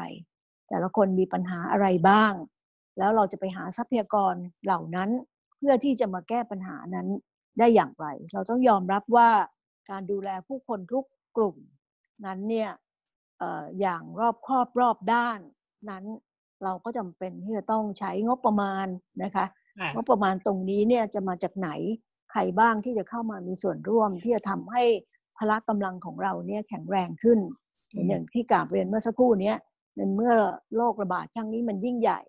[0.68, 2.32] แต่ละคนมีปัญหาอะไรบ้าง
[2.98, 5.10] แล้วเราจะไปหาทรัพยากรเหล่านั้น
[5.58, 7.08] เพื่อที่จะมาแก้ปัญหานั้น
[7.58, 9.30] ได้อย่างไร เราต้องยอมรับว่า
[9.90, 11.04] การดูแลผู้คนทุก
[11.36, 11.56] กลุ่ม
[12.26, 12.70] นั้นเนี่ย
[13.80, 15.38] อย่างรอบครอบรอบด้าน
[15.90, 16.04] นั้น
[16.64, 18.86] เราก็จำเป็นที่จะต้องใช้งบประมาณ
[19.22, 19.46] นะคะ
[19.94, 21.70] งบประมาณตรงนี้เนี่ยจะมาจากไหน
[22.30, 24.84] ใครบ้างที่จะเข้ามามีส่วนร่วมที่จะทำให้
[25.38, 27.38] พละกำลังของเราเนี่ยแข็งแรงขึ้น
[28.08, 29.54] อย่างที่กราบเรียนเมื่อสักครู่นี้
[29.96, 30.34] ในเมื่อ
[30.76, 32.20] โรคระบาดครั้งนี้มันยิ่งใหญ่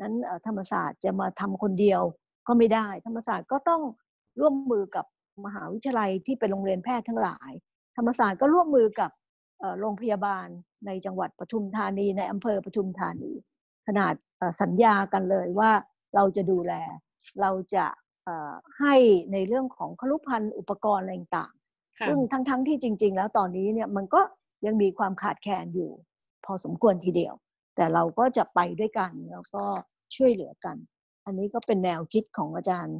[0.00, 0.14] นั้น
[0.46, 2.02] ธรรมศาสตร์จะมาทำคนเดียว
[2.46, 3.82] ก็ไม่ได้ ธรรมศาสตร์ก็ต้อง
[4.40, 5.06] ร่วมมือกับ
[5.44, 7.50] มหาวิทยาลัยที่เป็นโรงเรียนแพทย์ทั้งหลาย
[7.96, 9.10] ธรรมศาสตร์ก็ร่วมมือกับ
[9.80, 10.46] โรงพยาบาล
[10.86, 13.32] ในจังหวัดปทุมธานีในอำเภอปทุมธานี
[13.86, 14.14] ขนาด
[14.62, 15.70] สัญญากันเลยว่า
[16.14, 16.72] เราจะดูแล
[17.40, 17.84] เราจะ
[18.78, 18.94] ให้
[19.32, 21.52] ในเรื่องของคลุพันธ์อุปกรณ์อะไรต่าง
[22.06, 24.20] ซึ่งทั้งๆทที่จริง ๆ แล้วตอนนี้เนี่ยมันก็
[24.66, 25.90] ยังมีความขาดแคลนอยู่
[26.44, 27.34] พอสมควรทีเดียว
[27.76, 29.64] แต่เราก็จะไปด้วยกันแล้วก็
[30.16, 30.76] ช่วยเหลือกัน
[31.24, 32.98] อันนี้ก็เป็นแนวคิดของอาจารย์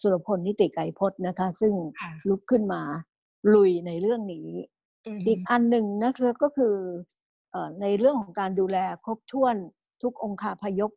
[0.00, 1.74] สุรพลนิติไกรพจน์นะคะ ซึ่ง
[2.28, 2.82] ลุกขึ้นมา
[3.54, 4.48] ลุยในเรื่องนี้
[5.26, 6.76] อีกอันหนึ่งนะคะก็คือ
[7.80, 9.56] ในเรื่องของการดูแลครบถ้วน
[10.02, 10.90] ทุกองค์คาพยพ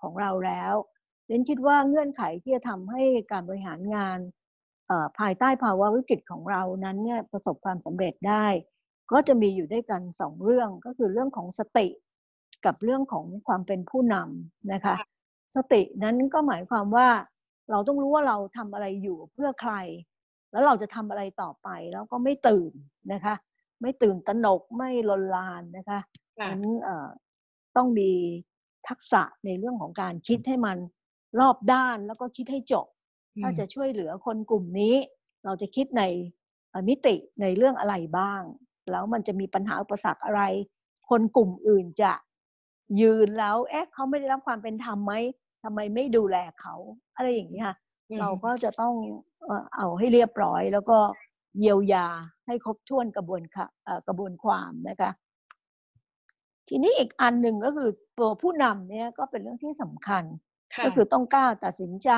[0.00, 0.74] ของเราแล้ว
[1.26, 3.02] เรนคิดว่าเงื่อนไขที่จะทำให้
[3.32, 4.18] การบริหารงาน
[5.18, 8.46] ภายใต้ภาวะวิกฤตของเรานั้นเนี่ยประสบความสำเร็จได้
[9.12, 11.86] ก็จะมีอยู่ด้วยกันสองเรื่องก็คือเรื่องของสติ
[12.66, 14.96] กับเรื่องของความเป็นผู้นำนะคะ
[15.56, 17.08] สตินั้นก็หมายความว่า
[17.70, 19.74] เราต้องรู้ว่าเราทำอะไรอยู่เพื่อใคร
[20.52, 22.72] แล้วเราจะทำอะไรต่อไปแล้วก็ไม่ตื่น
[23.12, 23.34] นะคะ
[23.82, 26.00] ไม่ตื่นตระหนกไม่ลนลานนะคะ
[26.48, 26.62] นั้น
[27.76, 28.10] ต้องมี
[28.88, 30.76] ทักษะในเรื่องของการคิดให้มัน
[31.40, 32.86] รอบด้านแล้วก็คิดให้จบ
[33.42, 34.94] ถ้าจะช่วยเหลือคนกลุ่มนี้
[35.44, 36.02] เราจะคิดใน
[36.88, 38.42] มิติในเรื่องอะไรบ้าง
[38.90, 40.42] แล้วมันจะมีปัญหาอุปสรรคอะไร
[41.08, 42.12] คนกลุ่มอื่นจะ
[43.00, 45.12] ยืนแล้วเอ๊ะเขาไม่ได้รับความเป็นธรรมไหม
[45.62, 46.74] ทำไมไม่ดูแลเขา
[47.16, 47.76] อะไรอย่างนี้ค่ะ
[48.20, 48.94] เราก็จะต้อง
[49.76, 50.98] เอาให้เรียบร้อย แล้วก็
[51.58, 52.06] เยียวยา
[52.46, 53.66] ให้ครบถ้วนกระบวนค่ะ
[54.08, 55.10] กระบวนความนะคะ
[56.68, 60.24] ทีนี้อีกอันหนึ่งก็คือตัวผู้นำเนี่ยก็เป็นเรื่องที่สำคัญ
[60.84, 62.10] ก็คือต้องกล้าตัดสินใจ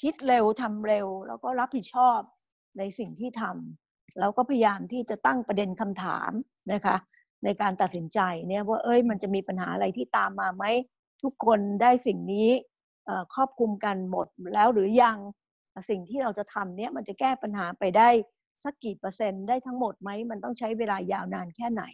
[0.00, 2.20] คิดเร็วทำเร็ว แล้วก็รับผิดชอบ
[2.78, 6.30] ในสิ่งที่ทำแล้วก็พยายามที่จะตั้งประเด็นคำถาม
[6.72, 6.96] นะคะ
[7.44, 10.64] ในการตัดสินใจเนี่ยว่าเอ้ยมันจะมีปัญหาอะไรที่ตามมาไหม
[11.22, 12.48] ทุกคนได้สิ่งนี้
[13.34, 15.18] ครอบคลุมกันหมดแล้วหรือยัง
[15.90, 18.08] สิ่งที่เราจะทำเนี่ยมันจะแก้ปัญหาไปได้
[18.64, 21.84] สักกี่เปอร์เซ็นต์ได้ทั้งหมดไหมมันต้องใช้เวลายาวนานแค่ไหน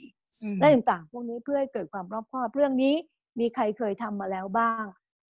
[0.61, 2.95] ได้ต่างๆ พวกนี้เพื่อให้เกิดความรอบคอบเรื่องนี้
[3.41, 4.85] มีใครเคยทำมาแล้วบ้าง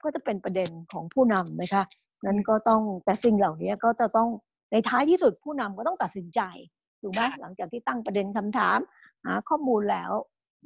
[0.04, 1.82] ก็จะเป็นประเด็นของผู้นำนะคะ
[2.26, 4.28] นั้นก็ต้องแต่สิ่งเหล่านี้ก็จะต้อง
[4.72, 6.40] ในท้ายที่สุดผู้นำก็ต้องตัดสินใจ
[7.02, 8.78] ถูกไหมหลังจากที่ตั้งประเด็นคำถาม
[9.24, 10.12] หาข้อมูลแล้ว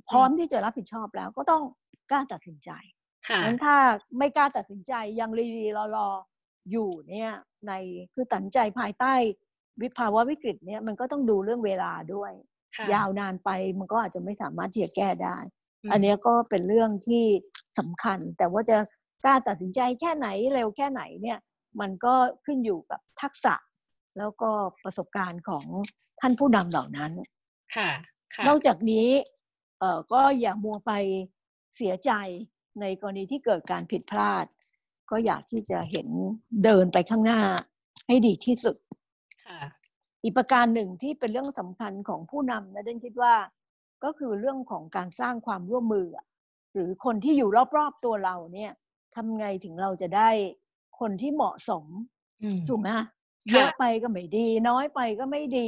[0.09, 1.63] พร้อมที่จะรับผิดชอบแล้วก็ต้อง
[2.11, 2.71] กล้าตัดสินใจ
[3.45, 3.77] นั้นถ้า
[4.19, 6.09] ไม่กล้าตัดสินใจยังรีรีรอรอ
[6.71, 7.31] อยู่เนี่ย
[7.67, 7.73] ใน
[8.15, 9.13] คือตัดใจภายใต้
[9.81, 12.33] วิภาวะวิกฤตเนี่ยมันก็ต้องดูเรื่องเวลาด้วย
[12.93, 15.37] ยาวนานไปมันก็อาจจะไม่สามารถที่จะแก้ได้
[15.93, 17.25] อันนี้ก็เป็นเรื่องที่
[17.79, 18.79] สำคัญ แต่ว่าจะ
[19.25, 21.39] กล้าตัดสินใจแค่ไหนเร็วแค่ไหนเนี่ย
[21.81, 22.15] มันก็
[22.45, 23.55] ขึ้นอยู่กับทักษะ
[24.19, 24.51] แล้วก็
[24.85, 25.65] ประสบการณ์ของ
[26.21, 27.13] ท่านผู้นำเหล่านั้น
[27.77, 27.91] ค่ะ
[28.49, 29.09] นอกจากนี้
[29.79, 30.93] เอ่อก็อย่ามัวไป
[31.77, 32.13] เสียใจ
[32.81, 34.47] ในกรณีที่เกิดการผิดพลาด
[35.11, 36.09] ก็อยากที่จะเห็น
[36.65, 37.41] เดินไปข้างหน้า
[38.07, 38.77] ให้ดีที่สุด
[39.47, 39.61] ค่ะ
[40.23, 43.35] อีกประการหนึ่งที่เป็นเรื่องสำคัญของผู้นำนะเดนคิดว่า
[44.05, 46.09] ก็คือเรื่องของการสร้างความร่วมมือ
[46.73, 48.73] หรือคนที่อยู่รอบๆตัวเราเนี่ย
[49.15, 50.31] ทำไงถึงเราจะได้
[51.01, 51.85] คนที่เหมาะสม
[52.69, 52.89] ถูกไหม
[53.53, 55.67] เยอะไปก็ไม่ดี น้อยไปก็ไม่ดี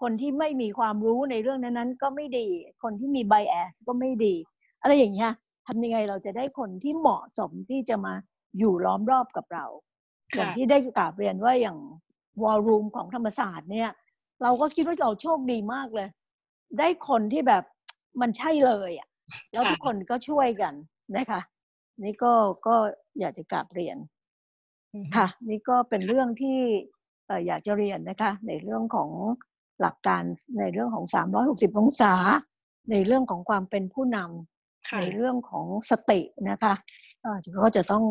[0.00, 2.46] คนที่ไม่มีความรู้ในเรื่องนั้นๆก็ไม่ดี
[2.82, 4.34] คนที่มีไบแอสก็ไม่ดี
[4.82, 5.32] อะไรอย่างเงี้ย
[5.66, 8.14] ทำยังไงเราจะได้คนที่เหมาะสมที่จะมา
[8.58, 9.66] อยู่ล้อมรอบกับเรา
[10.34, 11.78] อย่างที่ได้กราบเรียนว่าอย่าง
[12.42, 13.90] วอลลุ่มของธรรมศาสตร์เนี่ย
[14.42, 16.08] เราก็คิดว่าเราโชคดีมากเลย
[16.78, 17.64] ได้คนที่แบบ
[18.20, 19.08] มันใช่เลยอะ
[19.52, 20.74] แล้วทุกคนก็ช่วยกัน
[21.16, 21.40] นะคะ
[22.02, 22.32] นี่ก็
[22.66, 22.76] ก็
[23.20, 23.96] อยากจะกราบเรียน
[25.16, 26.58] ค่ะ นี่ก็เป็นเรื่องที่
[27.46, 29.10] อยากจะเรียนนะคะ ในเรื่องของ
[29.80, 30.22] หลักการ
[30.58, 31.04] ในเรื่องของ
[31.42, 32.12] 360 องศา
[32.90, 36.20] ในเรื่องของความเป็นผู้นำในเรื่องของสติ
[36.50, 36.74] นะคะ
[37.64, 38.04] ก็จะต้อง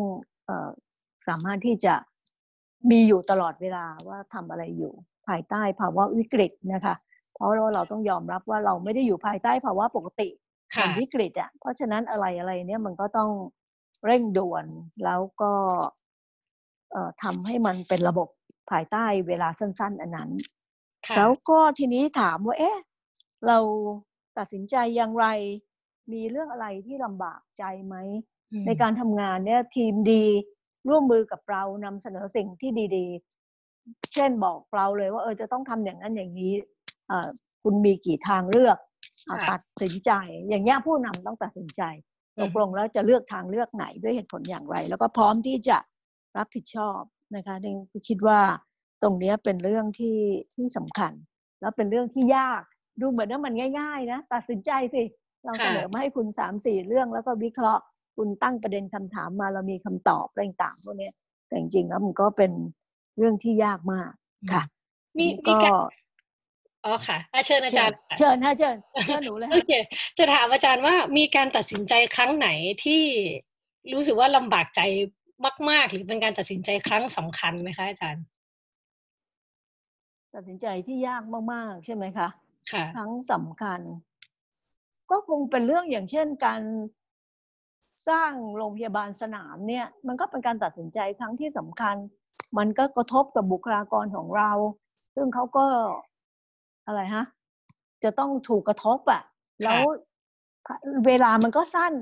[1.28, 1.94] สามารถที่จะ
[2.90, 4.92] มีอยู่ตลอดเวลาว่าทำอะไรอยู่
[5.26, 6.94] ภายใต้ภาวะวิกฤตนะคะ
[7.34, 10.28] เพราะเราต้องยอมรับว่าเราไม่ได้อยู่ภายใต้ภาวะปกติ
[10.74, 13.30] เป็นวิกฤตอะเพราะฉะนั้นอะไรอะไรเนี่ยมันก็ต้อง
[14.04, 14.66] เร่งด่วน
[15.04, 15.52] แล้วก็
[17.22, 18.28] ทำให้มันเป็นระบบ
[18.70, 20.30] ภายใต้เวลาสั้น ๆ อันนั้น
[21.16, 22.78] แล้วก็ทีนี้ถามว่าเอ๊ะ
[23.46, 23.58] เรา
[24.38, 25.26] ตัดสินใจอย่างไร
[26.12, 27.96] มีเรื่องอะไรที่ลำบากใจไหม
[28.66, 30.24] ในการทำงานเนี่ยทีมดี
[30.88, 36.52] ร่วมมือกับเรานำเสนอสิ่งที่ดีๆ เช่นบอกเราเลยว่าเออจะต้องทำอย่างนั้นอย่างนี้
[37.62, 38.78] คุณมีกี่ทางเลือก
[39.50, 40.10] ตัดสินใจ
[40.48, 41.82] อย่างนี้ผู้นำต้องตัดสินใจ
[42.40, 45.78] ตกลงแล้วจะเลือกทางเลือกไหนด้วยเหตุผลอย่างไร แล้วก็พร้อมที่จะ
[46.36, 47.00] รับผิดชอบ
[47.36, 47.74] นะคะนี่
[48.08, 48.40] คิดว่า
[49.02, 50.18] ตรงนี้เป็นเรื่องที่
[50.54, 51.12] ที่สำคัญ
[51.60, 52.62] แล้วเป็นเรื่องที่ยาก
[53.00, 55.02] ดูเหมือนว่ามันง่าย ๆ นะ ตัดสินใจสิ
[55.44, 57.82] เราเสนอมาให้คุณสามสี่เรื่องแล้วก็วิเคราะห์
[58.16, 61.10] คุณตั้งประเด็นคำถามมาเรามีคำตอบอะไรต่างๆพวกนี้
[61.46, 62.52] แต่จริงๆแล้วมันก็เป็น
[63.18, 64.12] เรื่องที่ยากมาก
[64.52, 64.62] ค่ะ
[65.18, 65.74] มีมีการ
[66.84, 68.76] อ๋อค่ะเชิญอาจารย์เชิญฮะเชิญ
[69.06, 69.72] เชิญหนูเลยโอเค
[70.18, 72.48] จะถามอาจารย์ว่ามีการตัดสินใจครั้งไหน
[72.84, 73.02] ที่
[73.92, 74.80] รู้สึกว่าลำบากใจ
[75.70, 78.24] มาก ๆ หรือเป็นการตัดสินใจครั้งสำคัญไหมคะอาจารย์
[80.34, 81.22] ตัดสินใจที่ยาก
[81.52, 82.28] มาก ๆ ใช่ไหมคะ
[82.72, 83.80] ค่ะครั้งสำคัญ
[85.10, 86.62] ก็คงเป็นเรื่องอย่างเช่นการ
[88.08, 91.96] สร้างโรงพยาบาลสนามเนี่ย มันก็เป็นการตัดสินใจครั้งที่สำคัญ
[92.58, 94.50] มันก็กระทบกับบุคลากรของเรา
[95.14, 95.66] ซึ่งเขาก็
[96.86, 97.24] อะไรฮะ
[98.04, 99.22] จะต้องถูกกระทบอะ
[99.62, 99.80] แล้ว
[101.06, 101.92] เวลามันก็สั้น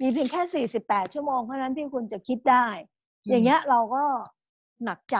[0.00, 2.66] มีเพียงแค่สี่สิบแปดชั่วโมงเท่านั้นที่คุณจะคิดได้
[3.28, 4.04] อย่างเงี้ยเราก็
[4.84, 5.18] หนักใจ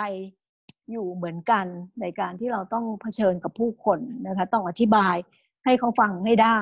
[0.91, 1.67] อยู่เหมือนกัน
[2.01, 5.17] ในการที่เราต้องเผชิญกับผู้คนนะคะ ต้องอธิบาย
[5.65, 6.59] ให้เขาฟังให้ได้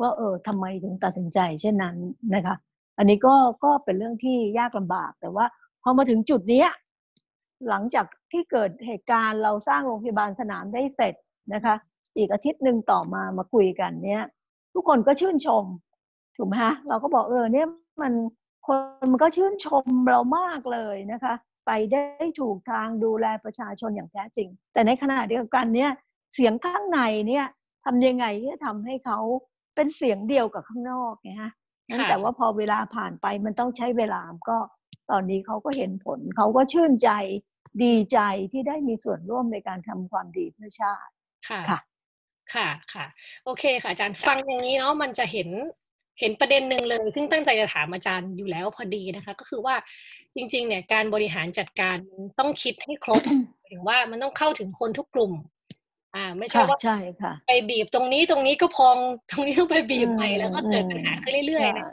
[0.00, 1.96] ว่าเออทำไมถึงตัดสินใจเช่นนั้น
[2.34, 2.56] นะคะ
[2.98, 3.34] อันนี้ก็
[3.64, 5.46] ก็เป็นเรื่องที่ยากลำบาก แต่ว่า
[5.82, 6.64] พอมาถึงจุดนี้
[7.68, 11.14] หลังจากที่เกิดเหตุการณ์เราสร้างโรงพยาบาลสนามได้เสร็จ
[11.54, 11.74] นะคะ
[12.16, 14.22] อีกอาทิตย์หนึ่งต่อมามาคุยกันเนี่ย
[14.74, 15.64] ทุกคนก็ชื่นชม
[16.36, 17.66] ถูกไหมฮะเราก็บอกเออเนี่ย
[18.02, 18.12] มัน
[18.66, 18.78] คน
[19.10, 21.34] มันก็ชื่นชมเรามากเลยนะคะ
[21.66, 25.90] ไปได้ถูกทางดูแลประชาชนอย่างแท้จริง แต่ในขณะเดียวกันเนี่ย
[26.34, 27.46] เสียงข้างในเนี่ย
[27.84, 29.18] ทำยังไงที่จะทำให้เขา
[29.74, 31.52] เป็นเสียงเดียวกับข้างนอกไงฮะ
[31.90, 34.58] นั่นแต่ว่าพอเวลาผ่านไปมันต้องใช้เวลาก็
[35.10, 37.10] ตอนนี้เขาก็เห็นผลเขาก็ชื่นใจ
[37.82, 38.18] ดีใจ
[38.52, 41.12] ที่ได้มีส่วนร่วมในการทำความดีเพื่อชาติ
[41.48, 41.60] ค่ะ
[42.54, 43.06] ค่ะ ค่ะ
[43.44, 45.48] โอเคค่ะ อาจารย์ ฟังอย่างนี้เนาะ มันจะเห็น
[46.20, 49.74] เห็นประเด็นหนึ่งเลย ซึ่งตั้งใจจะถามอาจารย์อยู่แล้วพอดีนะคะ ก็คือว่า
[50.34, 51.96] จริง ๆ เนี่ยการบริหารจัดการ
[52.38, 53.22] ต้องคิดให้ครบ
[53.70, 55.32] ถึงว่ามันต้องเข้าถึงคนทุกกลุ่ม
[56.14, 58.96] อ่า ไม่ใช่ว่าใช่ค่ะไปบีบตรงนี้ตรงนี้ก็พอง
[59.30, 61.86] ตรงนี้ต้องไปบีบใหม่แล้วก็เกิดปัญหาขึ้นเรื่อยๆนะ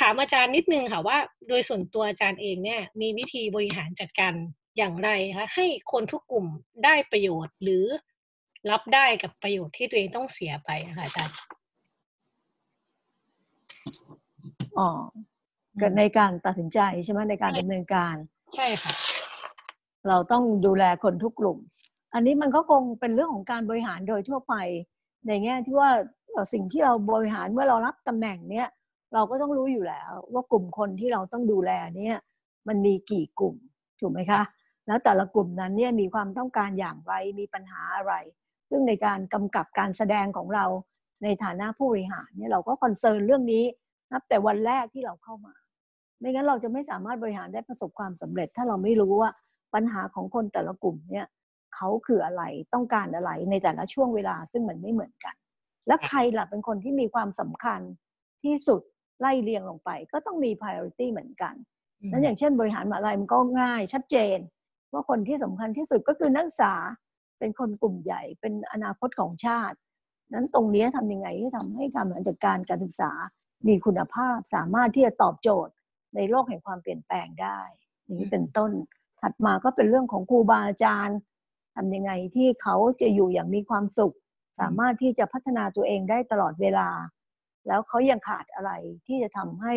[0.00, 1.18] ถามอาจารย์นิดนึงค่ะว่า
[1.48, 4.32] โดยส่วนตัวอาจารย์เองเนี่ย มีวิธีบริหารจัดการ
[4.76, 6.46] อย่างไรคะให้คนทุกกลุ่ม
[6.84, 7.84] ได้ประโยชน์หรือ
[8.70, 11.36] รับได้กับประโยชน์ที่ตัวเองต้องเสียไปค่ะอาจารย์
[14.78, 14.88] อ๋อ
[15.98, 18.14] ในการตัดสินใจใช่ไหมในการดำเนินการ
[18.54, 18.92] ใช่ค่ะ
[20.08, 21.58] เราต้องดูแลคนทุกกลุ่ม
[22.14, 24.54] อันนี้มันก็คงเป็นเรื่องของการบริหารโดยทั่วไป
[25.26, 25.90] ในแง่ที่ว่า
[26.52, 28.68] สิ่งที่เราบริหารเมื่อเรารับตำแหน่งเนี้ย
[29.14, 32.16] เราก็ต้องรู้อยู่แล้ว ว่ากลุ่มคนที่เราต้องดูแลเนี่ย
[32.68, 33.56] มันมีกี่กลุ่ม
[34.00, 34.42] ถูกไหมคะ
[34.86, 38.14] แล้วแต่ละกลุ่มนั้นเนี่ยมีความต้องการอย่างไรมีปัญหาอะไร
[38.72, 40.64] ซึ่งในการกำกับการแสดงของเรา
[41.22, 43.64] ในฐานะผู้บริหารเนี่ยเราก็คอนเซิร์นเรื่องนี้
[44.12, 45.54] นับแต่วันแรกที่เราเข้ามา
[46.18, 49.30] ไม่งั้นเราจะไม่สามารถบริหารได้ประสบความสำเร็จ ถ้าเราไม่รู้ว่า
[49.74, 51.26] ปัญหาของคนแต่ละกลุ่มเนี่ย
[51.74, 52.42] เขาคืออะไร
[52.74, 55.34] ต้องการอะไรในแต่ละช่วงเวลาซึ่งมันไม่เหมือนกัน
[55.86, 57.80] และใครล่ะเป็นคนที่มีความสำคัญ
[58.42, 58.80] ที่สุด
[59.20, 61.54] ไล่เรียงลงไป ก็ต้องมี priority เหมือนกัน
[62.10, 64.38] นั้นอย่างเช่น บริหารมาอะไรมันก็ง่ายชัดเจน
[64.92, 66.74] ว่าคนที่สำคัญที่สุดก็คือนักศึกษา
[67.42, 69.76] เป็นคนกลุ่มใหญ่ เป็นอนาคตของชาติ
[70.32, 73.12] นั้นตรงนี้ทำยังไงที่ทำให้การบริหารจัดการการศึกษา
[73.68, 75.72] มีคุณภาพสามารถที่จะตอบโจทย์
[76.14, 77.58] ในโลกแห่งความเปลี่ยนแปลงได้
[78.02, 78.70] อย่างนี้เป็นต้น
[79.20, 81.18] ถัดมาก็เป็นเรื่องของครูบาอาจารย์
[81.74, 84.16] ทำยังไงที่เขาจะอยู่อย่างมีความสุข
[84.60, 86.88] สามารถที่จะพัฒนาตัวเองได้ตลอดเวลา
[87.66, 88.70] แล้วเขายังขาดอะไร
[89.06, 89.74] ที่จะทำให้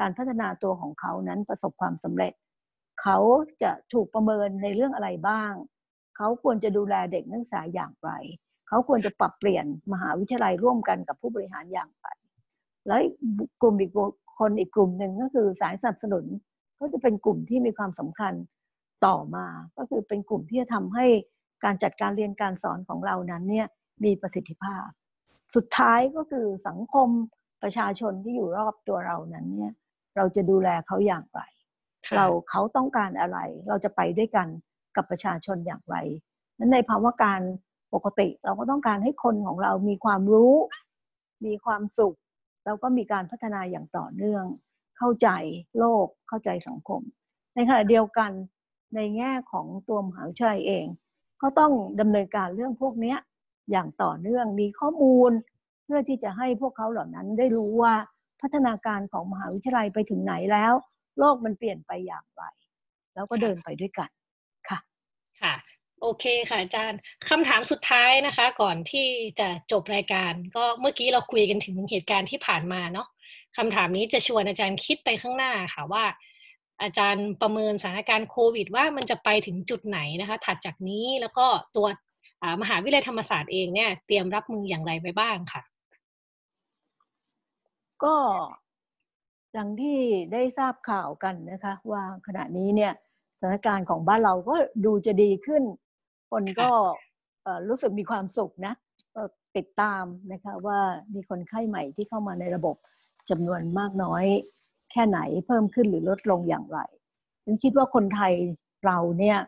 [0.00, 2.32] การพัฒนาตัวของเขานั้นประสบความสำเร็จ
[3.02, 3.18] เขา
[3.62, 5.52] จะถูกประเมินในเรื่องอะไรบ้าง
[6.18, 8.10] เขาควรจะดูแลเด็กนักศึกษาอย่างไร
[8.68, 12.06] เขาควรจะปรับเปลี่ยนมหาวิทยาลัยร่วมกันกับผู้บริหารอย่างไร
[12.86, 12.96] และ
[13.62, 13.92] กลุ่มอีก
[14.38, 16.24] คนอีกกลุ่มหนึ่งก็คือสายสนับสนุน
[16.80, 18.32] ก็จะเป็นกลุ่มที่มีความสำคัญ
[19.06, 19.46] ต่อมา
[19.76, 21.06] ก็คือเป็นกลุ่มที่จะทำให้
[21.64, 23.66] การจัดการเรียนการสอนของเรานั้นเนี่ย
[24.04, 24.84] มีประสิทธิภาพ
[25.54, 27.08] สุดท้ายก็คือสังคม
[27.62, 29.72] ประชาชนที่อยู่รอบตัวเรานั้นเนี่ย
[30.16, 31.40] เราจะดูแลเขาอย่างไร
[32.16, 33.38] เราเขาต้องการอะไร
[33.68, 34.48] เราจะไปด้วยกัน
[34.96, 35.96] กับประชาชนอย่างไร
[36.58, 37.40] นั้นในภาวะการ
[37.94, 40.54] ปกติเราก็ต้องการให้คนของเรามีความรู้
[41.46, 42.16] มีความสุข
[42.64, 44.44] แล้วก็มีการพัฒนาอย่างต่อเนื่อง
[44.98, 45.28] เข้าใจ
[45.78, 47.00] โลกเข้าใจสังคม
[47.54, 48.30] ในขณะเดียวกัน
[48.94, 50.86] ในแง่ของตัวมหาวิทยาลัยเอง
[51.42, 53.16] ก็ต้องดำเนินการเรื่องพวกนี้
[53.70, 55.32] อย่างต่อเนื่องมีข้อมูล
[55.84, 57.94] เพื่อที่จะให้พวกเขาเหล่านั้นได้รู้ว่า
[58.40, 60.72] พัฒนาการของมหาวิทยาลัยไปถึงไหนแล้ว
[61.18, 62.42] โลกมันเปลี่ยนไปอย่างไร
[63.14, 64.10] แล้วก็เดินไปด้วยกัน
[65.42, 65.54] ค่ะ
[66.00, 69.06] โอเคค่ะอาจารย์คำถามสุดท้ายนะคะ ก่อนที่
[69.40, 73.06] จะจบรายการ ก็เมื่อกี้เราคุยกันถึงเหตุการณ์ที่ผ่านมาเนาะ
[73.56, 76.04] คำถามนี้จะชวนอาจารย์คิดไปข้างหน้าค่ะว่า
[76.82, 81.86] อาจารย์ประเมินสถานการณ์โควิด ว่ามันจะไปถึงจุดไหนนะคะ ถัดจากนี้แล้วก็ตัว
[82.62, 85.62] มหาวิทยาลัยธรรมศาสตร์เองเนี่ยเตรียมรับมืออย่างไรไปบ้างค่ะ
[88.04, 88.16] ก็
[89.56, 89.98] ดังที่
[90.32, 92.92] ได้ทราบข่าวกันนะคะ ว่าขณะนี้เนี่ย
[93.40, 95.62] สถานการณ์ของบ้านเราก็ดูจะดีขึ้น
[96.30, 96.70] คนก็
[97.68, 98.74] รู้สึกมีความสุขนะ
[99.56, 100.78] ติดตามนะคะว่า
[101.14, 102.76] มีคนไข้ใหม่ที่เข้ามาในระบบ
[103.30, 104.24] จำนวนมากน้อย
[104.90, 106.78] แค่ไหนเพิ่มขึ้นหรือลดลงอย่างไร
[107.44, 108.32] ฉันคิดว่าคนไทย
[108.86, 109.38] เราเนี่ย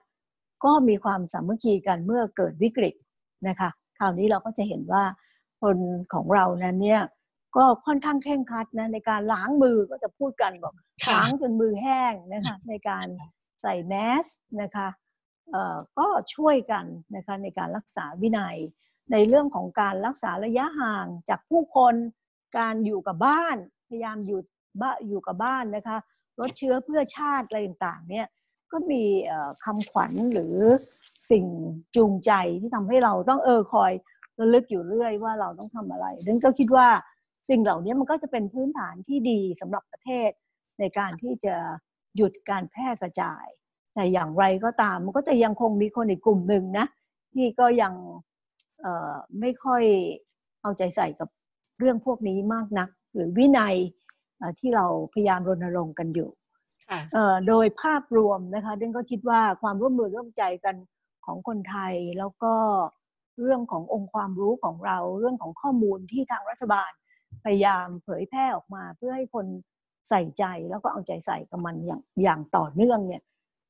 [0.64, 2.94] ก็มีความสามัคคีกันเมื่อเกิดวิกฤต
[3.48, 5.02] นะคะคราวนี้เราก็จะเห็นว่า
[5.62, 5.76] คน
[6.14, 7.02] ของเรานั้นเนี่ย
[7.56, 10.74] ก็ค่อนข้างเคร่งครัดนะในการล้างมือก็จะพูดกันบอก
[11.10, 13.06] ล้างจนมือแห้งนะคะในการ
[13.60, 13.94] ใส่แม
[14.24, 14.26] ส
[14.62, 14.88] นะคะ
[15.98, 16.84] ก็ช่วยกัน
[17.16, 18.56] นะคะในการรักษาวินัย
[19.12, 21.94] ในเรื่องของการรักษาระยะห่างจากผู้คน
[22.58, 23.56] การอยู่กับบ้าน
[23.88, 24.40] พยายามอยู่
[24.80, 25.96] บ้าอยู่กับบ้านนะคะ
[26.40, 28.26] ลดเชื้อเพื่อชาติอะไรต่างๆเนี่ย
[28.72, 29.02] ก็มี
[29.64, 30.56] คำขวัญหรือ
[31.30, 31.44] สิ่ง
[31.96, 33.92] จูงใจที่ทำให้เราต้องเออคอย
[34.40, 36.88] ระลึกอยู่เรื่อยว่าเราต้องทำอะไรดังนั้นก็คิดว่า
[37.48, 40.30] สิ่งเหล่านี้มันก็จะเป็นพื้นฐานที่ดีสำหรับประเทศ
[40.80, 41.54] ในการที่จะ
[42.16, 43.46] หยุดการแพร่กระจาย
[43.94, 46.86] แต่อย่างไรก็ตามมันก็จะยังคงมีคนอีกกลุ่มหนึ่งนะ
[47.32, 47.92] ที่ก็ยัง
[49.40, 49.82] ไม่ค่อย
[50.62, 51.28] เอาใจใส่กับ
[51.78, 53.76] เรื่องพวกนี้มากนัก หรือวินัย
[54.58, 56.30] ที่เราพยายามรณรงค์กันอยู่
[57.48, 60.76] โดยภาพรวมนะคะเดนก็คิดว่าความร่วมมือร่วมใจกัน
[61.26, 62.54] ของคนไทย แล้วก็
[63.40, 66.90] เรื่องขององค์ความรู้ของเราเรื่องของข้อมูลที่ทางรัฐบาล
[67.44, 69.46] พยายามเผยแพร่ออกมา เพื่อให้คน
[70.10, 73.22] ใส่ใจแล้วก็เอาใจใส่กับมันอย่างอย่างต่อเนื่องเนี่ย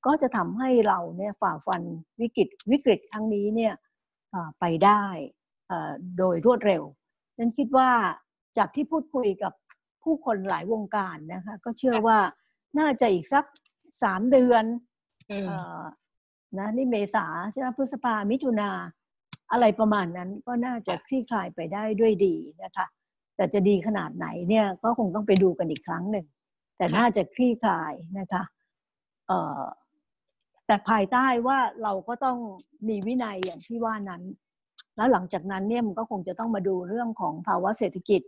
[0.06, 1.82] ก็จะทำให้เราเนี่ยฝ่าฟัน
[2.20, 3.74] วิกฤตวิกฤตครั้งนี้เนี่ย
[4.60, 5.04] ไปได้
[6.18, 6.82] โดยรวดเร็ว
[7.36, 7.90] ฉันคิดว่า
[8.58, 9.52] จากที่พูดคุยกับ
[10.02, 12.18] ผู้คนหลายวงการนะคะก็เชื่อว่า
[12.78, 13.44] น่าจะอีกสัก
[14.02, 14.64] สามเดือน
[16.58, 18.70] นะนี่เมษาใช่ไหมพฤษภามิถุนา
[19.52, 22.86] อะไรประมาณนั้นก็น่าจะคลี่คลายไปได้ด้วยดีนะคะ
[23.40, 26.26] แต่จะดีขนาดไหนเนี่ยก็คงต้องไปดูกันอีกครั้งหนึ่ง
[26.76, 28.42] แต่น่าจะคลี่คลายนะคะ
[29.26, 29.62] เอ่อ
[30.66, 32.38] แต่ภายใต้ว่าเราก็ต้อง
[32.88, 34.22] มีวินัยอย่างที่ว่านั้น
[34.96, 38.22] แล้วหลังจากนั้นเนี่ยมันก็คงจะต้องมาดูเรื่องของภาวะเศรษฐกิจ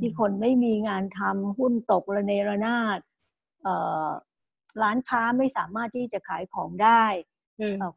[0.00, 3.00] ที่คนไม่มีงานทำหุ้นตกระเนระนาด
[4.82, 7.04] ร้านค้าไม่สามารถที่จะขายของได้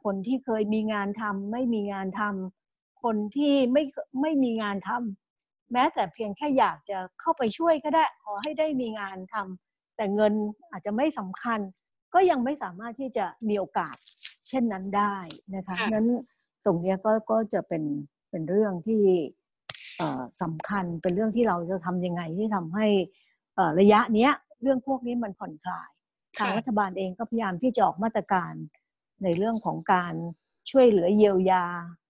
[0.04, 3.84] คนที่เคยมีงานทำไม่มีงานทำคนที่ไม่
[4.22, 5.29] ไม่มีงานทำ
[5.74, 10.34] แม้แต่เพียงแค่อยากจะเข้าไปช่วยก็ได้ ขอให้ได้มีงานทำแต่เงิน
[10.72, 11.60] อาจจะไม่สำคัญ
[12.14, 13.96] ก็ยังไม่สามารถที่จะมีโอกาส
[14.48, 15.16] เช่นนั้นได้
[15.56, 16.08] นะคะนั้น
[16.66, 17.84] ตรงนี้ก็ก็จะเป็น
[18.30, 19.04] เป็นเรื่องที่
[20.42, 22.88] สำคัญเป็นเรื่องที่เราจะทำยังไงที่ทำให้
[23.80, 25.90] ระยะเนี้ยเรื่องพวกนี้มันผ่อนคลาย
[26.38, 28.54] ทางรัฐบาลเองก็พยายามที่จะออกมาตรการ
[29.24, 30.14] ในเรื่องของการ
[30.72, 31.66] ช่วยเหลือเยียวยา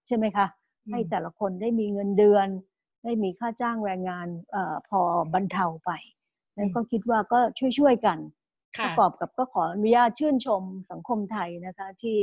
[0.07, 0.47] ใช่ไหมคะ
[0.91, 2.47] ให้แต่ละคนได้มีเงินเดือน
[3.03, 4.57] ได้มีค่าจ้างแรงงานอ
[4.89, 4.99] พอ
[5.33, 5.91] บรรเทาไป
[6.57, 7.39] นั้นก็คิดว่าก็
[7.77, 8.17] ช่วยๆกัน
[8.83, 12.17] ประกอบกับก็ขออนุญาตชื่นชมสังคมไทยนะคะที่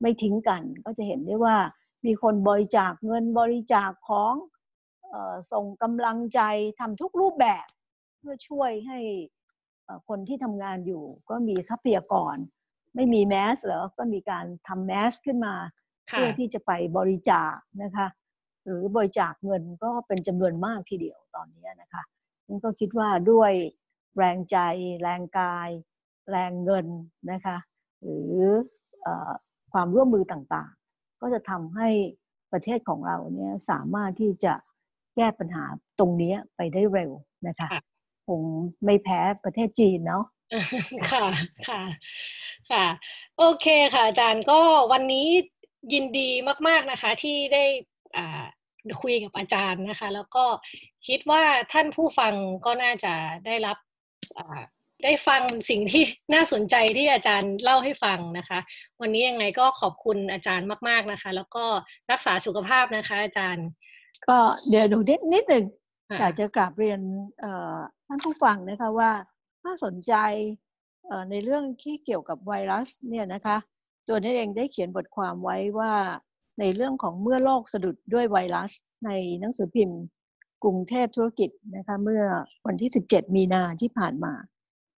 [0.00, 1.56] ไม่ทิ้งกันก็จะเห็นได้ว่า
[2.06, 4.34] มีคนบริจาคเงินบริจาคของ
[5.52, 6.40] ส่งกำลังใจ
[6.80, 7.66] ทำทุกรูปแบบ
[8.18, 8.98] เพื่อช่วยให้
[10.08, 12.36] คนที่ทำงานอยู่ก็มีทรัพยากร
[12.94, 15.54] ไม่มีแมสเหรอก็มีการทำแมสขึ้นมา
[16.10, 18.06] เพื่อที่จะไปบริจาคนะคะ
[18.64, 22.02] หรือบริจาคเงินก็เป็นจำนวนมากทีเดียวตอนนี้นะคะ
[22.48, 23.52] นั่นก็คิดว่าด้วย
[24.16, 24.56] แรงใจ
[25.02, 25.70] แรงกาย
[26.30, 26.86] แรงเงิน
[27.30, 27.56] นะคะ
[28.02, 28.34] หรือ
[29.04, 29.06] อ
[29.72, 31.88] ความร่วมมือต่างๆ ก็จะทำให้
[32.52, 34.54] ประเทศของเราเนี่ยสามารถที่จะ
[35.16, 35.64] แก้ปัญหา
[35.98, 37.10] ตรงนี้ไปได้เร็ว
[37.46, 37.68] นะคะ
[38.26, 38.42] คง
[38.84, 40.24] ไม่แพ้ประเทศจีนเนาะ
[41.12, 41.26] ค่ะ
[41.68, 41.82] ค่ะ
[42.70, 42.86] ค่ะ
[43.38, 44.60] โอเคค่ะอาจารย์ก็
[44.92, 45.26] วันนี้
[45.92, 46.28] ยินดี
[46.68, 47.91] มาก ๆนะคะที่ได้อ่า
[49.02, 50.44] คุยกับอาจารย์นะคะ แล้วก็
[51.08, 51.42] คิดว่า
[51.72, 52.34] ท่านผู้ฟัง
[52.66, 53.14] ก็น่าจะ
[53.46, 53.76] ได้รับ
[55.04, 56.02] ได้ฟังสิ่งที่
[56.34, 58.58] น่าสนใจที่อาจารย์เล่าให้ฟังนะคะ
[59.00, 61.64] วันนี้ยังไงก็ขอบคุณอาจารย์มาก ๆนะคะ แล้วก็
[62.10, 63.66] รักษาสุขภาพนะคะ อาจารย์
[64.28, 64.38] ก็
[64.68, 65.64] เดี๋ยวดูนิดนิดหนึ่ง
[66.20, 67.00] อยากจะกลับเรียน
[68.06, 69.10] ท่านผู้ฟังนะคะว่า
[69.62, 70.14] ถ้าสนใจ
[71.30, 73.56] ในเรื่องที่เกี่ยวกับไวรัสเนี่ยนะคะ
[74.08, 75.92] ตัวนี้เองได้เขียนบทความไว้ว่า
[76.60, 78.72] ในเรื่องของเมื่อโลกสะดุดด้วยไวรัส
[79.04, 80.00] ในหนังสือพิมพ์
[80.62, 82.22] กรุงเทพธุรกิจนะคะเมื่อ
[82.66, 84.32] วันที่ 17 มีนาที่ผ่านมา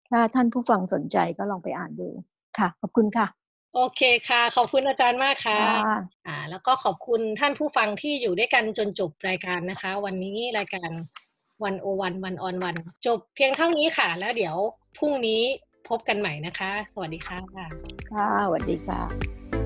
[0.09, 2.09] ถ้าท่านผู้ฟังสนใจก็ลองไปอ่านดู
[2.57, 3.27] ค่ะ ขอบคุณค่ะ
[3.75, 5.59] โอเคค่ะ ขอบคุณอาจารย์มากค่ะ
[6.27, 10.89] อ่าแล้วก็ขอบคุณท่านผู้ฟังที่อยู่ด้วยกันจนจบรายการนะคะ วันนี้รายการ
[11.63, 12.75] วันโอวันวันออนวัน
[13.05, 14.55] จบเพียงเท่านี้ค่ะ แล้วเดี๋ยว
[14.97, 15.41] พรุ่งนี้
[15.89, 17.37] พบกันใหม่นะคะ สวัสดีค่ะ
[18.11, 19.62] ค่ะสวัสดีค่ะ